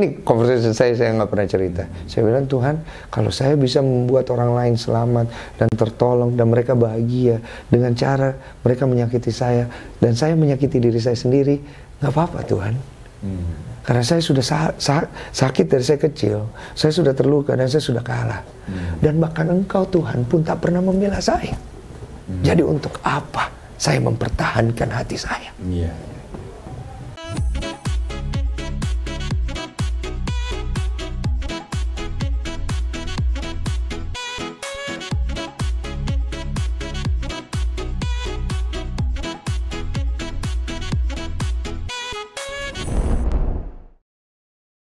ini 0.00 0.24
conversation 0.24 0.72
saya 0.72 0.96
saya 0.96 1.12
nggak 1.12 1.28
pernah 1.28 1.44
cerita. 1.44 1.84
Saya 2.08 2.24
bilang 2.24 2.48
Tuhan, 2.48 2.80
kalau 3.12 3.28
saya 3.28 3.52
bisa 3.60 3.84
membuat 3.84 4.32
orang 4.32 4.56
lain 4.56 4.74
selamat 4.80 5.28
dan 5.60 5.68
tertolong 5.76 6.32
dan 6.32 6.48
mereka 6.48 6.72
bahagia 6.72 7.44
dengan 7.68 7.92
cara 7.92 8.32
mereka 8.64 8.88
menyakiti 8.88 9.28
saya 9.28 9.68
dan 10.00 10.16
saya 10.16 10.32
menyakiti 10.32 10.80
diri 10.80 10.96
saya 10.96 11.14
sendiri, 11.14 11.60
nggak 12.00 12.10
apa-apa 12.10 12.40
Tuhan. 12.48 12.74
Hmm. 13.20 13.52
Karena 13.84 14.00
saya 14.00 14.24
sudah 14.24 14.44
sa 14.44 14.72
sa 14.80 15.04
sakit 15.32 15.68
dari 15.68 15.84
saya 15.84 16.00
kecil, 16.00 16.48
saya 16.72 16.92
sudah 16.96 17.12
terluka 17.12 17.52
dan 17.52 17.68
saya 17.68 17.84
sudah 17.84 18.00
kalah. 18.00 18.40
Hmm. 18.64 18.96
Dan 19.04 19.20
bahkan 19.20 19.52
Engkau 19.52 19.84
Tuhan 19.92 20.24
pun 20.24 20.40
tak 20.40 20.64
pernah 20.64 20.80
membela 20.80 21.20
saya. 21.20 21.52
Hmm. 21.52 22.40
Jadi 22.40 22.64
untuk 22.64 22.96
apa 23.04 23.52
saya 23.76 24.00
mempertahankan 24.00 24.88
hati 24.88 25.16
saya? 25.20 25.52
Yeah. 25.68 25.92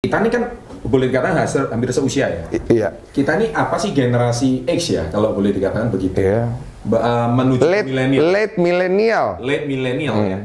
Kita 0.06 0.23
ini 0.23 0.30
kan 0.30 0.42
boleh 0.87 1.10
dikatakan 1.10 1.42
hampir 1.74 1.91
seusia 1.91 2.27
ya. 2.30 2.45
I 2.55 2.59
iya. 2.70 2.88
Kita 3.10 3.34
ini 3.42 3.51
apa 3.51 3.77
sih 3.77 3.91
generasi 3.91 4.62
X 4.64 4.95
ya 4.95 5.10
kalau 5.10 5.34
boleh 5.34 5.51
dikatakan 5.51 5.91
begitu? 5.91 6.16
Iya. 6.23 6.55
Uh, 6.87 7.28
menuju 7.34 7.66
late, 7.66 7.91
millennial. 7.91 8.23
Late 8.30 8.55
millennial. 8.62 9.27
Late 9.42 9.67
millennial 9.67 10.17
hmm. 10.17 10.30
ya. 10.30 10.39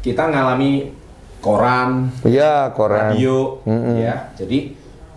Kita 0.00 0.30
ngalami 0.30 0.94
koran, 1.42 2.14
ya 2.22 2.70
koran, 2.70 3.16
radio, 3.16 3.58
mm 3.66 3.80
-hmm. 3.82 3.94
ya. 3.98 4.14
Jadi 4.38 4.58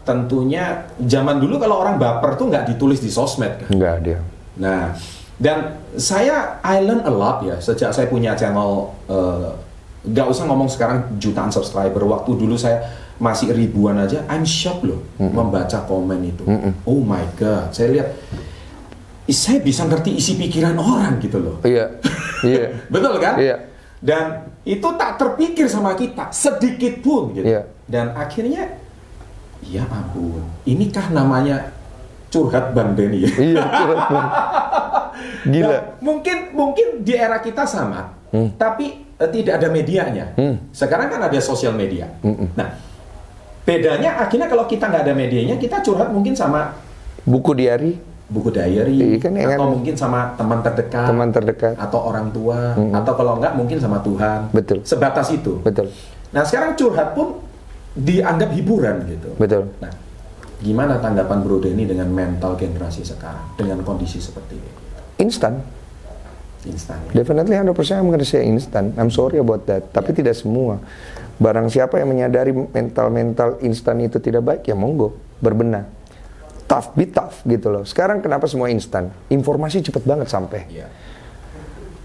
tentunya 0.03 0.89
zaman 0.99 1.39
dulu 1.39 1.61
kalau 1.61 1.79
orang 1.79 1.95
baper 2.01 2.35
tuh 2.35 2.51
nggak 2.51 2.73
ditulis 2.73 2.99
di 2.99 3.13
sosmed 3.13 3.61
kan? 3.63 3.69
Nggak 3.69 3.95
dia. 4.03 4.19
Nah, 4.59 4.97
dan 5.37 5.79
saya 5.95 6.59
I 6.65 6.81
learn 6.81 7.05
a 7.05 7.13
lot 7.13 7.45
ya 7.45 7.61
sejak 7.61 7.93
saya 7.93 8.09
punya 8.09 8.33
channel. 8.33 8.91
Uh, 9.05 9.53
nggak 10.03 10.27
usah 10.27 10.43
ngomong 10.49 10.67
sekarang 10.67 11.15
jutaan 11.21 11.53
subscriber. 11.53 12.03
Waktu 12.03 12.35
dulu 12.35 12.59
saya 12.59 12.83
masih 13.21 13.53
ribuan 13.53 13.97
aja, 14.01 14.25
I'm 14.29 14.45
shocked 14.45 14.85
loh 14.85 15.01
mm 15.17 15.29
-hmm. 15.29 15.33
membaca 15.33 15.79
komen 15.85 16.19
itu. 16.25 16.43
Mm 16.45 16.59
-hmm. 16.59 16.71
Oh 16.89 17.01
my 17.01 17.25
god, 17.37 17.73
saya 17.73 17.89
lihat 17.93 18.09
saya 19.31 19.63
bisa 19.63 19.87
ngerti 19.87 20.19
isi 20.19 20.35
pikiran 20.35 20.75
orang 20.75 21.21
gitu 21.23 21.39
loh. 21.39 21.57
Iya. 21.63 21.95
Iya. 22.43 22.65
Betul 22.93 23.23
kan? 23.23 23.39
Iya. 23.39 23.55
Dan 24.03 24.51
itu 24.67 24.87
tak 24.99 25.15
terpikir 25.15 25.71
sama 25.71 25.95
kita 25.95 26.27
sedikit 26.35 26.99
pun 26.99 27.31
gitu. 27.31 27.47
Iya. 27.47 27.63
Dan 27.87 28.11
akhirnya 28.19 28.67
ya 29.63 29.87
ampun, 29.87 30.43
inikah 30.67 31.07
namanya 31.15 31.71
curhat 32.27 32.75
Bang 32.75 32.99
Denny 32.99 33.23
ya? 33.23 33.31
Iya, 33.31 33.63
curhat 33.63 34.01
Bang. 34.11 34.27
Gila. 35.53 35.71
Nah, 35.71 35.81
mungkin 36.03 36.37
mungkin 36.51 36.87
di 37.03 37.15
era 37.15 37.39
kita 37.39 37.63
sama, 37.63 38.11
hmm. 38.35 38.59
tapi 38.59 39.07
uh, 39.19 39.29
tidak 39.31 39.59
ada 39.59 39.67
medianya. 39.71 40.35
Hmm. 40.35 40.55
Sekarang 40.75 41.07
kan 41.07 41.21
ada 41.23 41.39
sosial 41.39 41.71
media. 41.75 42.11
Hmm. 42.19 42.51
Nah, 42.59 42.75
Bedanya 43.63 44.19
akhirnya 44.19 44.51
kalau 44.51 44.67
kita 44.67 44.91
nggak 44.91 45.03
ada 45.07 45.13
medianya, 45.15 45.55
kita 45.55 45.79
curhat 45.79 46.11
mungkin 46.11 46.35
sama 46.35 46.75
buku 47.23 47.55
diary, 47.55 47.95
buku 48.27 48.51
diary, 48.51 49.15
kan, 49.23 49.31
atau 49.39 49.47
kan, 49.47 49.59
mungkin 49.79 49.95
sama 49.95 50.35
teman 50.35 50.59
terdekat, 50.59 51.07
teman 51.07 51.29
terdekat, 51.31 51.73
atau 51.79 51.99
orang 52.11 52.27
tua, 52.35 52.75
-hmm. 52.75 52.91
atau 52.91 53.13
kalau 53.15 53.39
nggak 53.39 53.55
mungkin 53.55 53.79
sama 53.79 54.03
Tuhan. 54.03 54.51
Betul. 54.51 54.83
Sebatas 54.83 55.31
itu. 55.31 55.63
Betul. 55.63 55.87
Nah 56.35 56.43
sekarang 56.43 56.75
curhat 56.75 57.15
pun 57.15 57.39
dianggap 57.95 58.49
hiburan 58.51 59.05
gitu. 59.05 59.29
Betul. 59.37 59.69
Nah, 59.79 59.93
gimana 60.59 60.97
tanggapan 60.97 61.39
Bro 61.45 61.61
Denny 61.61 61.85
dengan 61.85 62.09
mental 62.09 62.57
generasi 62.57 63.05
sekarang 63.05 63.53
dengan 63.55 63.85
kondisi 63.85 64.17
seperti 64.17 64.57
ini? 64.57 64.71
Instan. 65.21 65.61
Instan. 66.65 66.97
Ya? 67.11 67.21
Definitely 67.21 67.59
100% 67.59 67.69
I'm 67.99 68.09
gonna 68.09 68.25
say 68.25 68.43
instan. 68.47 68.95
I'm 68.97 69.11
sorry 69.13 69.37
about 69.37 69.67
that. 69.69 69.91
Tapi 69.93 70.15
yeah. 70.15 70.19
tidak 70.23 70.35
semua. 70.39 70.79
Barang 71.41 71.65
siapa 71.65 71.97
yang 71.97 72.13
menyadari 72.13 72.53
mental-mental 72.53 73.57
instan 73.65 73.99
itu 74.05 74.21
tidak 74.21 74.45
baik, 74.45 74.69
ya 74.69 74.77
monggo, 74.77 75.17
berbenah. 75.41 75.89
Tough, 76.69 76.95
be 76.95 77.09
tough 77.09 77.41
gitu 77.43 77.73
loh. 77.73 77.83
Sekarang 77.83 78.21
kenapa 78.23 78.47
semua 78.47 78.69
instan? 78.69 79.11
Informasi 79.27 79.83
cepat 79.83 80.05
banget 80.07 80.31
sampai. 80.31 80.63
Yeah. 80.71 80.89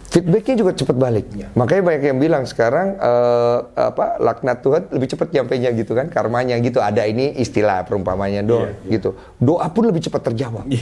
Feedbacknya 0.09 0.57
juga 0.57 0.73
cepat 0.73 0.97
balik. 0.97 1.29
Yeah. 1.37 1.53
Makanya 1.53 1.83
banyak 1.85 2.03
yang 2.09 2.19
bilang 2.19 2.49
sekarang 2.49 2.97
uh, 2.97 3.69
apa 3.77 4.17
laknat 4.19 4.65
Tuhan 4.65 4.83
lebih 4.89 5.09
cepat 5.13 5.29
nyampainya 5.37 5.71
gitu 5.77 5.93
kan, 5.93 6.09
karmanya 6.09 6.57
gitu. 6.59 6.81
Ada 6.81 7.05
ini 7.05 7.37
istilah 7.37 7.85
perumpamanya 7.85 8.41
doang 8.41 8.73
yeah, 8.73 8.83
yeah. 8.89 8.93
gitu. 8.99 9.15
Doa 9.37 9.69
pun 9.69 9.85
lebih 9.87 10.01
cepat 10.09 10.33
terjawab. 10.33 10.65
Iya 10.65 10.81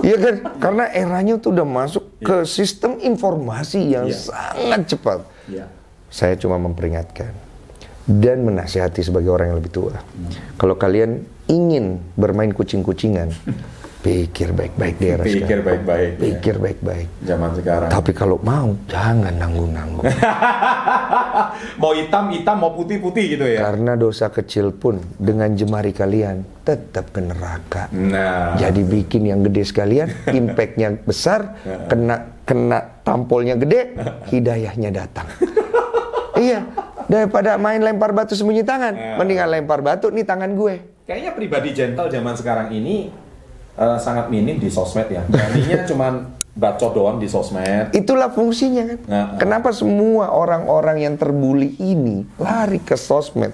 yeah. 0.00 0.18
kan? 0.22 0.34
Yeah. 0.40 0.56
Karena 0.62 0.84
eranya 0.94 1.34
tuh 1.42 1.52
udah 1.52 1.66
masuk 1.66 2.06
yeah. 2.22 2.26
ke 2.30 2.36
sistem 2.46 3.02
informasi 3.02 3.82
yang 3.98 4.06
yeah. 4.06 4.16
sangat 4.16 4.96
cepat. 4.96 5.18
Yeah. 5.50 5.68
Saya 6.06 6.38
cuma 6.38 6.56
memperingatkan 6.56 7.49
dan 8.18 8.42
menasihati 8.42 9.06
sebagai 9.06 9.30
orang 9.30 9.54
yang 9.54 9.58
lebih 9.62 9.70
tua. 9.70 9.94
Hmm. 9.94 10.30
Kalau 10.58 10.74
kalian 10.74 11.22
ingin 11.46 12.02
bermain 12.18 12.50
kucing-kucingan, 12.50 13.30
pikir 14.00 14.56
baik-baik 14.56 14.96
di 14.96 15.06
era 15.12 15.22
Pikir 15.22 15.60
baik-baik. 15.60 16.10
Ya. 16.16 16.20
Pikir 16.24 16.54
ya. 16.56 16.60
baik-baik. 16.64 17.08
Zaman 17.20 17.50
sekarang. 17.52 17.90
Tapi 17.92 18.10
kalau 18.16 18.40
mau, 18.40 18.72
jangan 18.88 19.34
nanggung-nanggung. 19.36 20.04
mau 21.82 21.92
hitam-hitam, 21.92 22.56
mau 22.56 22.72
putih-putih 22.72 23.24
gitu 23.36 23.44
ya. 23.44 23.60
Karena 23.68 24.00
dosa 24.00 24.32
kecil 24.32 24.72
pun 24.72 24.98
dengan 25.20 25.52
jemari 25.52 25.92
kalian 25.92 26.64
tetap 26.64 27.12
ke 27.12 27.20
neraka. 27.20 27.92
Nah. 27.92 28.56
Jadi 28.56 28.80
bikin 28.88 29.28
yang 29.28 29.44
gede 29.44 29.68
sekalian, 29.68 30.08
impactnya 30.38 30.96
besar, 31.04 31.60
kena 31.86 32.40
kena 32.48 33.04
tampolnya 33.04 33.54
gede, 33.60 33.94
hidayahnya 34.32 34.90
datang. 34.96 35.28
iya, 36.40 36.64
Daripada 37.10 37.58
main 37.58 37.82
lempar 37.82 38.14
batu 38.14 38.38
sembunyi 38.38 38.62
tangan, 38.62 38.94
ya. 38.94 39.18
mendingan 39.18 39.50
lempar 39.50 39.82
batu 39.82 40.14
nih 40.14 40.22
tangan 40.22 40.54
gue. 40.54 41.02
Kayaknya 41.10 41.34
pribadi 41.34 41.74
gentle 41.74 42.06
zaman 42.06 42.38
sekarang 42.38 42.70
ini 42.70 43.10
uh, 43.74 43.98
sangat 43.98 44.30
minim 44.30 44.62
di 44.62 44.70
sosmed 44.70 45.10
ya. 45.10 45.26
Jadinya 45.26 45.82
cuman 45.90 46.12
bacot 46.54 46.94
doang 46.94 47.18
di 47.18 47.26
sosmed. 47.26 47.90
Itulah 47.90 48.30
fungsinya 48.30 48.94
kan. 48.94 48.98
Nah, 49.10 49.26
Kenapa 49.42 49.74
semua 49.74 50.30
orang-orang 50.30 51.02
yang 51.02 51.14
terbuli 51.18 51.74
ini 51.82 52.22
lari 52.38 52.78
ke 52.78 52.94
sosmed? 52.94 53.50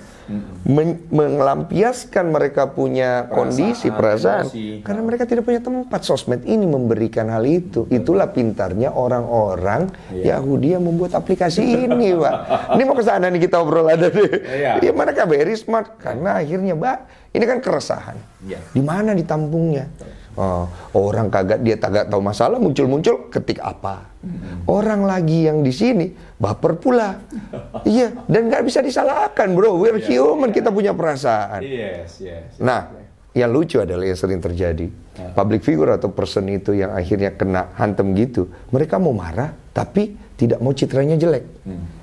Men 0.67 1.07
melampiaskan 1.09 2.35
mereka 2.35 2.75
punya 2.75 3.27
perasaan, 3.27 3.37
kondisi 3.37 3.89
perasaan. 3.95 4.45
emosi. 4.51 4.67
karena 4.83 5.03
mereka 5.07 5.25
tidak 5.25 5.47
punya 5.47 5.63
tempat. 5.63 6.01
Sosmed 6.03 6.43
ini 6.47 6.67
memberikan 6.67 7.31
hal 7.31 7.47
itu. 7.47 7.87
Itulah 7.91 8.31
pintarnya 8.35 8.91
orang-orang 8.91 9.91
yeah. 10.11 10.39
Yahudi 10.39 10.75
yang 10.75 10.83
membuat 10.83 11.15
aplikasi 11.15 11.63
ini 11.63 12.15
pak. 12.19 12.35
Ini 12.75 12.83
mau 12.83 12.95
ke 12.99 13.05
sana 13.07 13.31
nih 13.31 13.41
kita 13.47 13.63
obrol 13.63 13.87
ada 13.87 14.11
deh 14.11 14.31
yeah. 14.51 14.83
ya 14.83 14.91
mana 14.91 15.15
KBRI 15.15 15.55
smart. 15.55 15.99
Karena 16.03 16.43
akhirnya 16.43 16.75
mbak 16.75 17.31
ini 17.35 17.45
kan 17.47 17.59
keresahan. 17.63 18.19
Yeah. 18.47 18.63
di 18.71 18.79
mana 18.79 19.11
ditampungnya 19.11 19.91
Oh, 20.37 20.69
orang 20.93 21.33
kagak 21.33 21.65
dia 21.65 21.81
kagak 21.81 22.13
tahu 22.13 22.21
masalah 22.21 22.61
muncul-muncul 22.61 23.33
ketik 23.33 23.57
apa. 23.65 24.05
Hmm. 24.21 24.69
Orang 24.69 25.09
lagi 25.09 25.49
yang 25.49 25.65
di 25.65 25.73
sini 25.73 26.13
baper 26.37 26.77
pula. 26.77 27.17
iya, 27.89 28.13
dan 28.29 28.53
nggak 28.53 28.69
bisa 28.69 28.85
disalahkan, 28.85 29.57
bro. 29.57 29.81
We're 29.81 29.97
yeah, 29.97 30.21
human, 30.21 30.53
yeah. 30.53 30.57
kita 30.61 30.69
punya 30.69 30.93
perasaan. 30.93 31.65
Yes, 31.65 32.21
yes. 32.21 32.61
Nah, 32.61 32.93
yang 33.33 33.49
lucu 33.49 33.81
adalah 33.81 34.05
yang 34.05 34.21
sering 34.21 34.45
terjadi. 34.45 34.93
Uh. 35.17 35.33
Public 35.33 35.65
figure 35.65 35.97
atau 35.97 36.13
person 36.13 36.45
itu 36.53 36.77
yang 36.77 36.93
akhirnya 36.93 37.33
kena 37.33 37.73
hantem 37.73 38.13
gitu, 38.13 38.53
mereka 38.69 39.01
mau 39.01 39.17
marah 39.17 39.57
tapi 39.73 40.21
tidak 40.37 40.61
mau 40.61 40.77
citranya 40.77 41.17
jelek. 41.17 41.45
Hmm. 41.65 41.96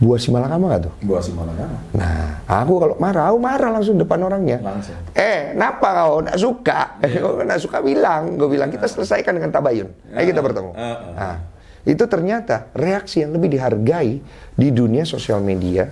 Buah 0.00 0.16
si 0.16 0.32
malakama 0.32 0.72
gak 0.72 0.88
tuh? 0.88 0.94
Buah 1.04 1.20
si 1.20 1.28
malakama. 1.36 1.76
Nah, 1.92 2.40
aku 2.48 2.80
kalau 2.80 2.94
marah, 2.96 3.28
aku 3.28 3.36
marah 3.36 3.68
langsung 3.68 4.00
depan 4.00 4.16
orangnya. 4.24 4.56
Langsung. 4.64 4.96
Eh, 5.12 5.52
kenapa 5.52 5.86
kau 5.92 6.24
nggak 6.24 6.38
suka? 6.40 6.80
Yeah. 7.04 7.20
kau 7.28 7.36
nggak 7.36 7.60
suka 7.60 7.78
bilang. 7.84 8.40
Gue 8.40 8.48
bilang 8.48 8.72
kita 8.72 8.88
selesaikan 8.88 9.36
dengan 9.36 9.52
tabayun. 9.52 9.92
Ayo 10.16 10.24
kita 10.32 10.40
bertemu. 10.40 10.72
Uh, 10.72 10.80
uh. 10.80 10.96
Nah, 11.12 11.36
itu 11.84 12.04
ternyata 12.04 12.68
reaksi 12.76 13.24
yang 13.24 13.32
lebih 13.32 13.56
dihargai 13.56 14.20
di 14.52 14.68
dunia 14.68 15.08
sosial 15.08 15.40
media 15.40 15.88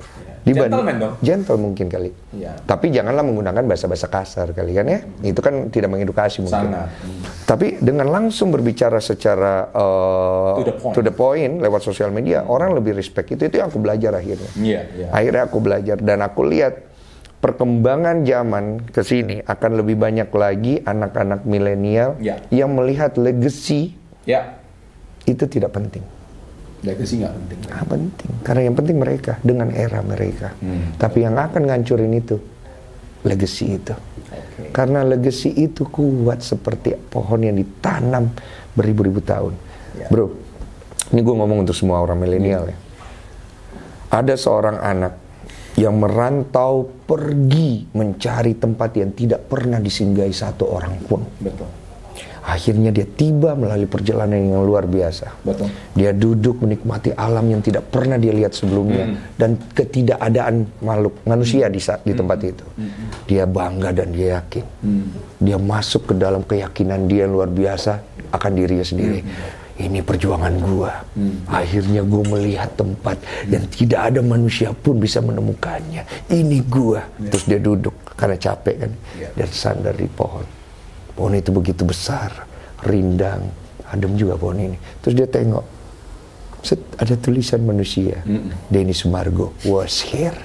dibanding 0.49 0.81
Gentleman 0.81 0.97
dong. 0.97 1.15
gentle 1.21 1.59
mungkin 1.61 1.87
kali. 1.93 2.11
Ya. 2.33 2.53
Tapi 2.65 2.89
janganlah 2.89 3.25
menggunakan 3.25 3.63
bahasa-bahasa 3.69 4.09
kasar 4.09 4.47
kali 4.57 4.73
kan 4.73 4.87
ya. 4.89 5.01
Hmm. 5.05 5.29
Itu 5.29 5.41
kan 5.45 5.55
tidak 5.69 5.89
mengedukasi 5.93 6.45
mungkin. 6.45 6.73
Sangat. 6.73 6.89
Hmm. 6.89 7.21
Tapi 7.45 7.67
dengan 7.81 8.09
langsung 8.09 8.49
berbicara 8.49 8.99
secara 9.03 9.69
uh, 9.73 10.57
to, 10.57 10.65
the 10.65 10.75
point. 10.77 10.95
to 10.97 11.01
the 11.05 11.15
point 11.15 11.55
lewat 11.61 11.85
sosial 11.85 12.09
media, 12.09 12.45
hmm. 12.45 12.53
orang 12.53 12.71
lebih 12.73 12.97
respect 12.97 13.29
itu 13.35 13.49
itu 13.49 13.61
yang 13.61 13.69
aku 13.69 13.81
belajar 13.81 14.17
akhirnya. 14.17 14.51
Yeah, 14.57 14.85
yeah. 14.97 15.11
Akhirnya 15.13 15.43
aku 15.49 15.59
belajar 15.61 15.97
dan 16.01 16.25
aku 16.25 16.49
lihat 16.49 16.89
perkembangan 17.39 18.27
zaman 18.27 18.91
ke 18.91 19.07
sini 19.07 19.39
akan 19.47 19.71
lebih 19.79 19.95
banyak 19.95 20.27
lagi 20.35 20.83
anak-anak 20.83 21.47
milenial 21.47 22.19
yeah. 22.19 22.43
yang 22.51 22.75
melihat 22.75 23.15
legacy 23.15 23.95
yeah. 24.27 24.58
Itu 25.35 25.45
tidak 25.49 25.77
penting. 25.77 26.05
Legacy 26.87 27.19
nggak 27.19 27.35
penting. 27.35 27.59
Ah, 27.75 27.85
penting. 27.85 28.31
Karena 28.47 28.61
yang 28.71 28.77
penting 28.79 28.97
mereka 29.03 29.33
dengan 29.43 29.75
era 29.75 29.99
mereka. 30.01 30.55
Hmm. 30.63 30.95
Tapi 30.95 31.27
yang 31.27 31.35
akan 31.35 31.63
ngancurin 31.67 32.15
itu 32.15 32.39
legacy 33.27 33.83
itu. 33.83 33.95
Oke. 33.99 34.71
Karena 34.71 35.03
legacy 35.03 35.51
itu 35.59 35.83
kuat 35.91 36.39
seperti 36.47 36.95
pohon 37.11 37.43
yang 37.43 37.59
ditanam 37.59 38.31
beribu-ribu 38.79 39.19
tahun. 39.19 39.59
Ya. 39.99 40.07
Bro, 40.07 40.39
ini 41.11 41.21
gue 41.25 41.35
ngomong 41.35 41.67
untuk 41.67 41.75
semua 41.75 41.99
orang 41.99 42.23
milenial 42.23 42.71
ya. 42.71 42.77
Ada 44.15 44.39
seorang 44.39 44.79
anak 44.79 45.13
yang 45.79 45.99
merantau 45.99 46.87
pergi 47.07 47.87
mencari 47.95 48.59
tempat 48.59 48.91
yang 48.99 49.11
tidak 49.15 49.51
pernah 49.51 49.83
disinggahi 49.83 50.35
satu 50.35 50.65
orang 50.71 50.95
pun. 51.07 51.23
Betul. 51.43 51.88
Akhirnya 52.49 52.89
dia 52.89 53.05
tiba 53.05 53.53
melalui 53.53 53.85
perjalanan 53.85 54.41
yang 54.41 54.65
luar 54.65 54.89
biasa. 54.89 55.37
Betul. 55.45 55.69
Dia 55.93 56.17
duduk 56.17 56.65
menikmati 56.65 57.13
alam 57.13 57.45
yang 57.45 57.61
tidak 57.61 57.93
pernah 57.93 58.17
dia 58.17 58.33
lihat 58.33 58.57
sebelumnya 58.57 59.05
dan 59.37 59.61
ketidakadaan 59.77 60.65
makhluk 60.81 61.13
manusia 61.29 61.69
di 61.69 61.77
saat 61.77 62.01
di 62.09 62.17
tempat 62.17 62.41
itu. 62.41 62.65
Dia 63.29 63.45
bangga 63.45 63.93
dan 63.93 64.17
dia 64.17 64.41
yakin. 64.41 64.65
Dia 65.45 65.61
masuk 65.61 66.09
ke 66.09 66.15
dalam 66.17 66.41
keyakinan 66.41 67.05
dia 67.05 67.29
yang 67.29 67.37
luar 67.37 67.53
biasa 67.53 68.01
akan 68.33 68.51
dirinya 68.57 68.87
sendiri. 68.89 69.21
Ini 69.79 70.03
perjuangan 70.03 70.55
gua. 70.59 70.91
Akhirnya 71.53 72.03
gua 72.03 72.25
melihat 72.33 72.73
tempat 72.75 73.21
yang 73.47 73.63
tidak 73.71 74.01
ada 74.11 74.21
manusia 74.25 74.73
pun 74.73 74.97
bisa 74.99 75.21
menemukannya. 75.21 76.03
Ini 76.33 76.59
gua. 76.67 77.05
Terus 77.29 77.45
dia 77.45 77.61
duduk 77.61 77.95
karena 78.17 78.35
capek 78.35 78.77
kan 78.89 78.93
Ya. 79.21 79.29
dan 79.37 79.49
sandar 79.53 79.95
di 79.95 80.09
pohon. 80.11 80.43
Pohon 81.19 81.35
itu 81.35 81.51
begitu 81.51 81.83
besar, 81.83 82.47
rindang, 82.87 83.51
adem 83.91 84.15
juga 84.15 84.39
pohon 84.39 84.71
ini. 84.71 84.79
Terus 85.03 85.19
dia 85.19 85.27
tengok, 85.27 85.65
set, 86.63 86.79
ada 86.95 87.19
tulisan 87.19 87.59
manusia, 87.67 88.23
Denny 88.71 88.95
Sumargo 88.95 89.51
was 89.67 89.99
here. 90.07 90.39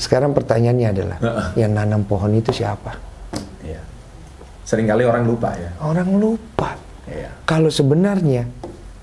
Sekarang 0.00 0.32
pertanyaannya 0.32 0.88
adalah, 0.88 1.18
yang 1.60 1.76
nanam 1.76 2.08
pohon 2.08 2.32
itu 2.32 2.56
siapa? 2.56 2.96
Iya. 3.60 3.84
Seringkali 4.64 5.04
orang 5.04 5.28
lupa 5.28 5.52
ya. 5.52 5.70
Orang 5.84 6.16
lupa. 6.16 6.72
Iya. 7.04 7.36
Kalau 7.44 7.68
sebenarnya 7.68 8.48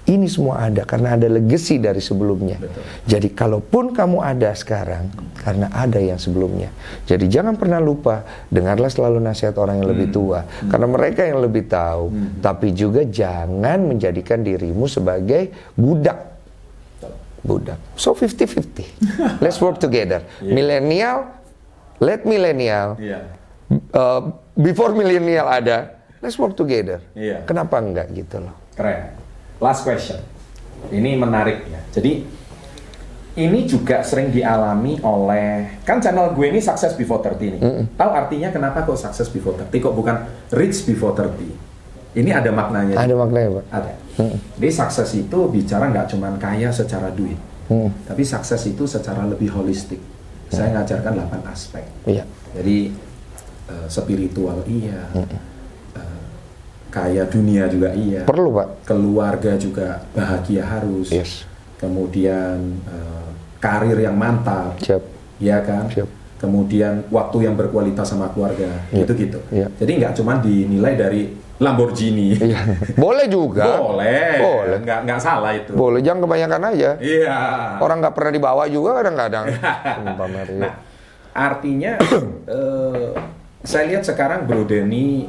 ini 0.04 0.28
semua 0.28 0.68
ada 0.68 0.84
karena 0.84 1.16
ada 1.16 1.32
legacy 1.32 1.80
dari 1.80 2.04
sebelumnya. 2.04 2.60
Betul. 2.60 2.84
Jadi 3.08 3.28
kalaupun 3.32 3.96
kamu 3.96 4.20
ada 4.20 4.52
sekarang 4.52 5.08
karena 5.40 5.72
ada 5.72 5.96
yang 5.96 6.20
sebelumnya. 6.20 6.76
Jadi 7.08 7.32
jangan 7.32 7.56
pernah 7.56 7.80
lupa 7.80 8.28
dengarlah 8.52 8.92
selalu 8.92 9.24
nasihat 9.24 9.56
orang 9.56 9.80
yang 9.80 9.88
lebih 9.88 10.12
tua 10.12 10.44
karena 10.68 10.88
mereka 10.92 11.24
yang 11.24 11.40
lebih 11.40 11.72
tahu. 11.72 12.12
Tapi 12.44 12.76
juga 12.76 13.08
jangan 13.08 13.80
menjadikan 13.88 14.44
dirimu 14.44 14.92
sebagai 14.92 15.72
budak. 15.80 16.36
Budak. 17.44 17.80
So 17.96 18.12
50-50. 18.12 19.08
Let's 19.44 19.60
work 19.64 19.80
together. 19.80 20.28
Millennial, 20.44 21.32
let 22.04 22.28
millennial. 22.28 23.00
Iya. 23.00 23.20
Uh, 23.96 24.36
before 24.60 24.92
millennial 24.92 25.48
ada, 25.48 25.96
let's 26.20 26.36
work 26.36 26.54
together. 26.54 27.00
Iya. 27.16 27.48
Kenapa 27.48 27.80
enggak 27.80 28.12
gitu 28.12 28.44
loh? 28.44 28.54
Keren. 28.76 29.23
Last 29.60 29.86
question. 29.86 30.20
Ini 30.90 31.18
menarik 31.18 31.70
ya. 31.70 31.80
Jadi 31.94 32.26
ini 33.34 33.66
juga 33.66 34.06
sering 34.06 34.30
dialami 34.30 35.02
oleh 35.02 35.82
kan 35.82 35.98
channel 35.98 36.38
gue 36.38 36.54
ini 36.54 36.62
sukses 36.62 36.94
before 36.94 37.18
30 37.22 37.58
nih. 37.58 37.62
Tahu 37.98 38.12
artinya 38.14 38.54
kenapa 38.54 38.86
kok 38.86 38.98
sukses 38.98 39.26
before 39.34 39.58
30 39.58 39.74
kok 39.74 39.94
bukan 39.98 40.16
rich 40.54 40.86
before 40.86 41.18
30? 41.18 41.74
Ini 42.14 42.30
ada 42.30 42.54
maknanya. 42.54 42.94
Ada 42.94 43.14
maknanya, 43.18 43.50
Pak. 43.58 43.66
Ada. 43.74 43.94
Jadi 44.62 44.70
sukses 44.70 45.10
itu 45.18 45.40
bicara 45.50 45.90
nggak 45.90 46.14
cuma 46.14 46.30
kaya 46.38 46.70
secara 46.70 47.10
duit, 47.10 47.38
tapi 48.06 48.22
sukses 48.22 48.62
itu 48.70 48.86
secara 48.86 49.26
lebih 49.26 49.50
holistik. 49.50 49.98
Saya 50.54 50.70
ngajarkan 50.78 51.18
8 51.18 51.50
aspek. 51.50 51.82
Iya. 52.06 52.30
Jadi 52.54 52.94
eh, 53.66 53.88
spiritual 53.90 54.62
iya, 54.70 55.10
eh, 55.18 55.26
kaya 56.94 57.26
dunia 57.26 57.66
juga 57.66 57.90
iya, 57.92 58.22
Perlu, 58.22 58.54
Pak. 58.54 58.86
keluarga 58.86 59.58
juga 59.58 60.06
bahagia 60.14 60.62
harus, 60.62 61.10
Yes. 61.10 61.42
kemudian 61.82 62.78
eh, 62.86 63.28
karir 63.58 63.98
yang 63.98 64.14
mantap, 64.14 64.78
Siap. 64.78 65.02
ya 65.42 65.58
kan, 65.66 65.90
Siap. 65.90 66.06
kemudian 66.38 67.02
waktu 67.10 67.50
yang 67.50 67.58
berkualitas 67.58 68.06
sama 68.06 68.30
keluarga, 68.30 68.86
Iya. 68.94 69.02
gitu-gitu. 69.02 69.42
Iya. 69.50 69.68
Jadi 69.74 69.92
nggak 69.98 70.14
cuma 70.14 70.38
dinilai 70.38 70.94
dari 70.94 71.22
Lamborghini. 71.58 72.34
Iya. 72.36 72.62
Boleh 73.04 73.26
juga. 73.26 73.78
Boleh. 73.80 74.38
Boleh. 74.38 74.78
Nggak, 74.84 75.00
nggak 75.06 75.20
salah 75.20 75.54
itu. 75.54 75.72
Boleh, 75.74 76.02
jangan 76.02 76.26
kebanyakan 76.26 76.62
aja. 76.76 76.90
Iya. 77.00 77.38
Orang 77.80 78.06
nggak 78.06 78.14
pernah 78.14 78.32
dibawa 78.32 78.64
juga 78.68 79.02
kadang-kadang. 79.02 79.46
Nah, 80.54 80.74
artinya 81.34 81.98
eh, 82.46 83.10
saya 83.64 83.84
lihat 83.90 84.04
sekarang 84.04 84.46
Bro 84.46 84.70
Denny 84.70 85.26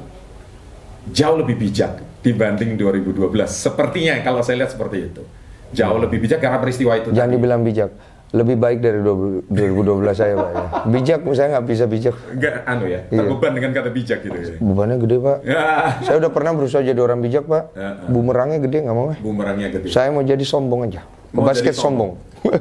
jauh 1.11 1.37
lebih 1.37 1.57
bijak 1.59 1.93
dibanding 2.21 2.77
2012. 2.77 3.21
Sepertinya 3.47 4.17
kalau 4.21 4.41
saya 4.41 4.65
lihat 4.65 4.73
seperti 4.73 4.97
itu. 5.05 5.23
Jauh 5.71 5.99
lebih 5.99 6.23
bijak 6.23 6.39
karena 6.39 6.57
peristiwa 6.57 6.95
itu. 6.95 7.11
Jangan 7.11 7.29
tadi. 7.29 7.37
dibilang 7.37 7.61
bijak. 7.61 7.91
Lebih 8.35 8.59
baik 8.59 8.79
dari 8.83 8.99
20 8.99 9.47
2012 9.47 10.11
saya, 10.11 10.35
Pak. 10.35 10.51
Ya. 10.51 10.63
Bijak, 10.91 11.19
saya 11.31 11.49
nggak 11.55 11.67
bisa 11.71 11.85
bijak. 11.87 12.15
Nggak, 12.35 12.55
anu 12.67 12.85
ya, 12.85 13.01
Iya. 13.07 13.19
terbeban 13.23 13.51
dengan 13.55 13.71
kata 13.71 13.91
bijak 13.95 14.19
gitu 14.23 14.35
ya. 14.35 14.57
Bebannya 14.59 14.97
gede, 14.99 15.17
Pak. 15.23 15.37
Ya, 15.47 15.63
Saya 16.03 16.17
udah 16.19 16.31
pernah 16.35 16.51
berusaha 16.51 16.83
jadi 16.83 16.99
orang 16.99 17.23
bijak, 17.23 17.47
Pak. 17.47 17.63
Ya, 17.73 17.95
ya. 17.95 18.11
Bumerangnya 18.11 18.59
gede, 18.59 18.79
nggak 18.83 18.97
mau. 18.97 19.15
eh. 19.15 19.19
bumerangnya 19.23 19.69
gede. 19.71 19.87
Saya 19.87 20.11
mau 20.11 20.27
jadi 20.27 20.43
sombong 20.43 20.91
aja. 20.91 21.07
Mau 21.31 21.47
Basket 21.47 21.71
jadi 21.71 21.79
sombong. 21.79 22.11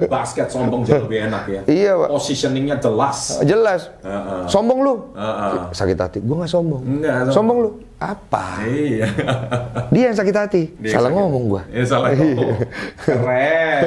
Basket 0.08 0.48
sombong 0.48 0.82
jauh 0.82 1.06
lebih 1.06 1.26
enak 1.26 1.44
ya. 1.46 1.62
Iya, 1.66 1.92
Pak. 1.98 2.08
Positioningnya 2.14 2.78
jelas. 2.78 3.18
Jelas. 3.42 3.82
Heeh. 4.00 4.42
Sombong 4.48 4.80
lu. 4.80 4.94
Heeh. 5.14 5.74
Sakit 5.74 5.98
hati. 5.98 6.18
Gue 6.22 6.38
nggak 6.38 6.50
sombong. 6.50 6.82
Enggak, 6.82 7.14
sombong. 7.14 7.34
Sombong 7.34 7.58
lu. 7.60 7.70
Apa? 8.04 8.60
Iya. 8.62 9.08
Dia 9.90 10.04
yang 10.10 10.18
sakit 10.18 10.36
hati. 10.36 10.64
Dia 10.76 10.92
Salah 10.92 11.08
sakit. 11.08 11.16
ngomong 11.16 11.44
gua. 11.48 11.62
Ya 11.72 11.84
salah 11.84 12.12
ngomong. 12.12 12.60
Keren. 13.00 13.82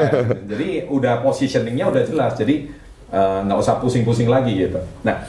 Jadi 0.48 0.68
udah 0.88 1.20
positioningnya 1.20 1.84
udah 1.86 2.02
jelas. 2.02 2.32
Jadi 2.34 2.72
eh, 3.06 3.38
nggak 3.44 3.58
usah 3.58 3.76
pusing-pusing 3.76 4.24
lagi 4.26 4.56
gitu. 4.58 4.80
Nah, 5.02 5.20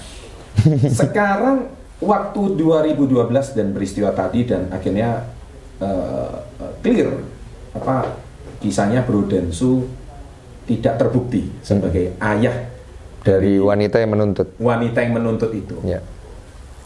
sekarang 0.88 1.68
waktu 1.98 2.42
2012 2.56 3.28
dan 3.54 3.68
peristiwa 3.72 4.10
tadi 4.12 4.45
dan 4.45 4.69
akhirnya 4.69 5.28
eh, 5.78 6.36
clear 6.80 7.12
apa 7.74 8.15
kisahnya 8.58 9.03
Bro 9.03 9.27
Densu 9.27 9.84
tidak 10.63 10.96
terbukti 10.98 11.51
sebagai 11.60 12.15
ayah 12.17 12.72
Dari 13.20 13.60
wanita 13.60 14.00
yang 14.00 14.15
menuntut. 14.15 14.56
wanita 14.58 14.98
yang 14.98 15.13
menuntut 15.13 15.51
itu 15.51 15.75
Ya. 15.84 16.00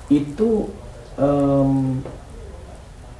itu 0.07 0.65
em, 1.15 1.99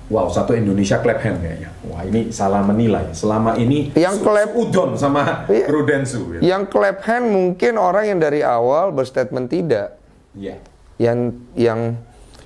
wow 0.08 0.28
satu 0.28 0.52
Indonesia 0.52 1.00
clap 1.00 1.20
hand 1.20 1.40
kayaknya 1.40 1.70
wah 1.84 2.04
ini 2.04 2.30
salah 2.30 2.60
menilai 2.62 3.12
selama 3.12 3.56
ini 3.56 3.92
Yang 3.94 4.16
clap- 4.22 4.54
udon 4.54 4.96
sama 4.96 5.48
Iya. 5.48 5.66
Prudensu 5.66 6.20
gitu. 6.30 6.42
Yang 6.42 6.64
clap 6.68 7.00
hand 7.02 7.26
mungkin 7.28 7.74
orang 7.76 8.06
yang 8.06 8.20
dari 8.20 8.42
awal 8.42 8.92
berstatement 8.92 9.48
tidak. 9.48 9.96
Iya. 10.32 10.60
Yang 10.98 11.20
yang 11.56 11.80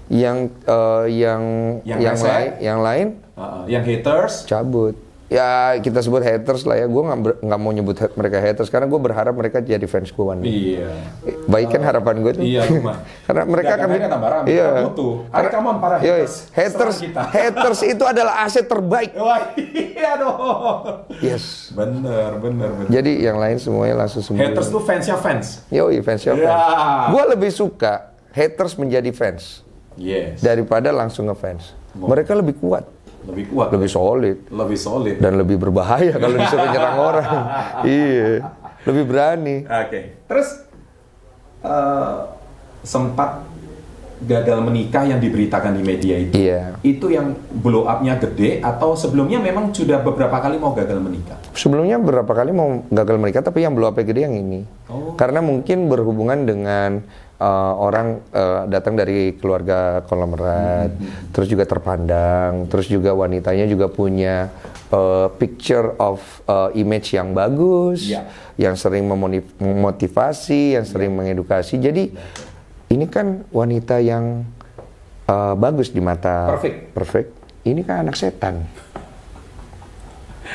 yang 0.07 0.37
eh, 0.47 1.05
yang 1.11 1.41
Yang 1.83 1.99
yang 1.99 2.15
rese. 2.15 2.25
lain 2.25 2.51
yang 2.59 2.79
lain 2.81 3.07
Uh, 3.35 3.67
yang 3.67 3.83
haters 3.83 4.47
cabut. 4.47 4.95
Ya 5.25 5.73
kita 5.75 5.99
sebut 5.99 6.21
haters 6.21 6.63
lah 6.63 6.77
ya. 6.77 6.85
Gue 6.85 7.01
nggak 7.01 7.57
mau 7.57 7.69
nyebut 7.69 7.97
hat- 7.97 8.13
mereka 8.13 8.37
haters 8.37 8.69
karena 8.69 8.85
gue 8.85 8.99
berharap 8.99 9.33
mereka 9.33 9.57
jadi 9.57 9.81
fans 9.83 10.09
gue 10.09 10.21
one 10.21 10.37
day. 10.39 10.77
iya 10.77 10.89
Baik 11.45 11.73
kan 11.73 11.81
harapan 11.83 12.21
gue 12.21 12.31
tuh. 12.31 12.43
iya 12.43 12.61
Karena 13.25 13.41
mereka 13.43 13.73
akan 13.75 13.89
rame, 13.89 14.45
Iya. 14.47 14.67
butuh 14.85 15.13
come 15.49 15.67
on 15.67 15.77
para 15.79 15.97
haters 15.97 16.49
haters, 16.51 16.73
serang 16.93 17.09
kita 17.09 17.21
haters 17.41 17.79
itu 17.83 18.03
adalah 18.03 18.45
aset 18.45 18.65
terbaik. 18.65 19.13
wah 19.15 19.49
iya 19.57 20.13
dong 20.15 21.09
Yes. 21.19 21.71
bener 21.71 22.37
bener 22.37 22.69
bener 22.71 22.89
Jadi 22.91 23.11
yang 23.19 23.35
lain 23.35 23.57
semuanya 23.57 23.95
langsung 23.97 24.21
sembuh. 24.21 24.37
haters 24.39 24.69
tuh 24.69 24.79
fansnya 24.79 25.17
fans 25.17 25.65
Yoi, 25.67 25.99
fans 25.99 26.21
siapa? 26.21 26.37
Ya. 26.37 26.53
Gue 27.09 27.23
lebih 27.27 27.49
suka 27.49 28.13
haters 28.29 28.75
menjadi 28.75 29.09
fans 29.09 29.65
yes 29.95 30.37
daripada 30.39 30.91
langsung 30.91 31.25
ngefans. 31.25 31.73
Mereka 31.95 32.35
lebih 32.35 32.59
kuat, 32.59 32.83
lebih 33.25 33.45
kuat 33.51 33.67
lebih 33.73 33.89
solid, 33.89 34.37
lebih 34.49 34.79
solid 34.79 35.15
dan 35.17 35.33
lebih 35.37 35.57
berbahaya 35.57 36.13
kalau 36.21 36.37
disuruh 36.37 36.67
nyerang 36.69 36.97
orang. 36.99 37.25
Iya, 37.85 38.49
lebih 38.85 39.03
berani. 39.05 39.55
Oke. 39.65 40.25
Terus 40.25 40.47
eh, 41.61 42.15
sempat 42.85 43.45
gagal 44.23 44.63
menikah 44.63 45.03
yang 45.03 45.19
diberitakan 45.19 45.75
di 45.75 45.83
media 45.83 46.15
itu. 46.15 46.33
Iya. 46.33 46.79
Itu 46.81 47.11
yang 47.11 47.35
blow 47.51 47.83
up-nya 47.83 48.15
gede 48.15 48.63
atau 48.63 48.95
sebelumnya 48.95 49.43
memang 49.43 49.75
sudah 49.75 49.99
beberapa 49.99 50.39
kali 50.39 50.55
mau 50.55 50.71
gagal 50.71 51.03
menikah? 51.03 51.37
Sebelumnya 51.51 51.99
berapa 51.99 52.31
kali 52.31 52.55
mau 52.55 52.83
gagal 52.87 53.17
menikah, 53.19 53.43
tapi 53.43 53.67
yang 53.67 53.75
belum 53.75 53.91
apa 53.91 54.07
gede 54.07 54.23
yang 54.23 54.35
ini. 54.35 54.63
Oh. 54.87 55.13
Karena 55.19 55.43
mungkin 55.43 55.91
berhubungan 55.91 56.47
dengan 56.47 57.03
uh, 57.37 57.73
orang 57.75 58.19
uh, 58.31 58.63
datang 58.65 58.95
dari 58.95 59.35
keluarga 59.35 60.03
konglomerat, 60.05 60.91
terus 61.31 61.47
juga 61.47 61.63
terpandang, 61.63 62.67
terus 62.67 62.87
juga 62.87 63.11
wanitanya 63.11 63.65
juga 63.65 63.87
punya 63.87 64.49
uh, 64.89 65.27
picture 65.35 65.95
of 65.97 66.19
uh, 66.45 66.69
image 66.73 67.13
yang 67.13 67.31
bagus, 67.31 68.07
Iya. 68.07 68.27
yang 68.55 68.75
sering 68.75 69.03
memotivasi, 69.59 70.79
yang 70.79 70.85
sering 70.85 71.11
mengedukasi. 71.11 71.77
Jadi 71.77 72.03
ini 72.89 73.05
kan 73.07 73.43
wanita 73.49 73.99
yang 73.99 74.45
uh, 75.25 75.53
bagus 75.55 75.89
di 75.89 75.99
mata 75.99 76.55
Perfect. 76.55 76.77
perfect. 76.93 77.29
Ini 77.65 77.81
kan 77.81 78.05
anak 78.05 78.13
setan. 78.13 78.61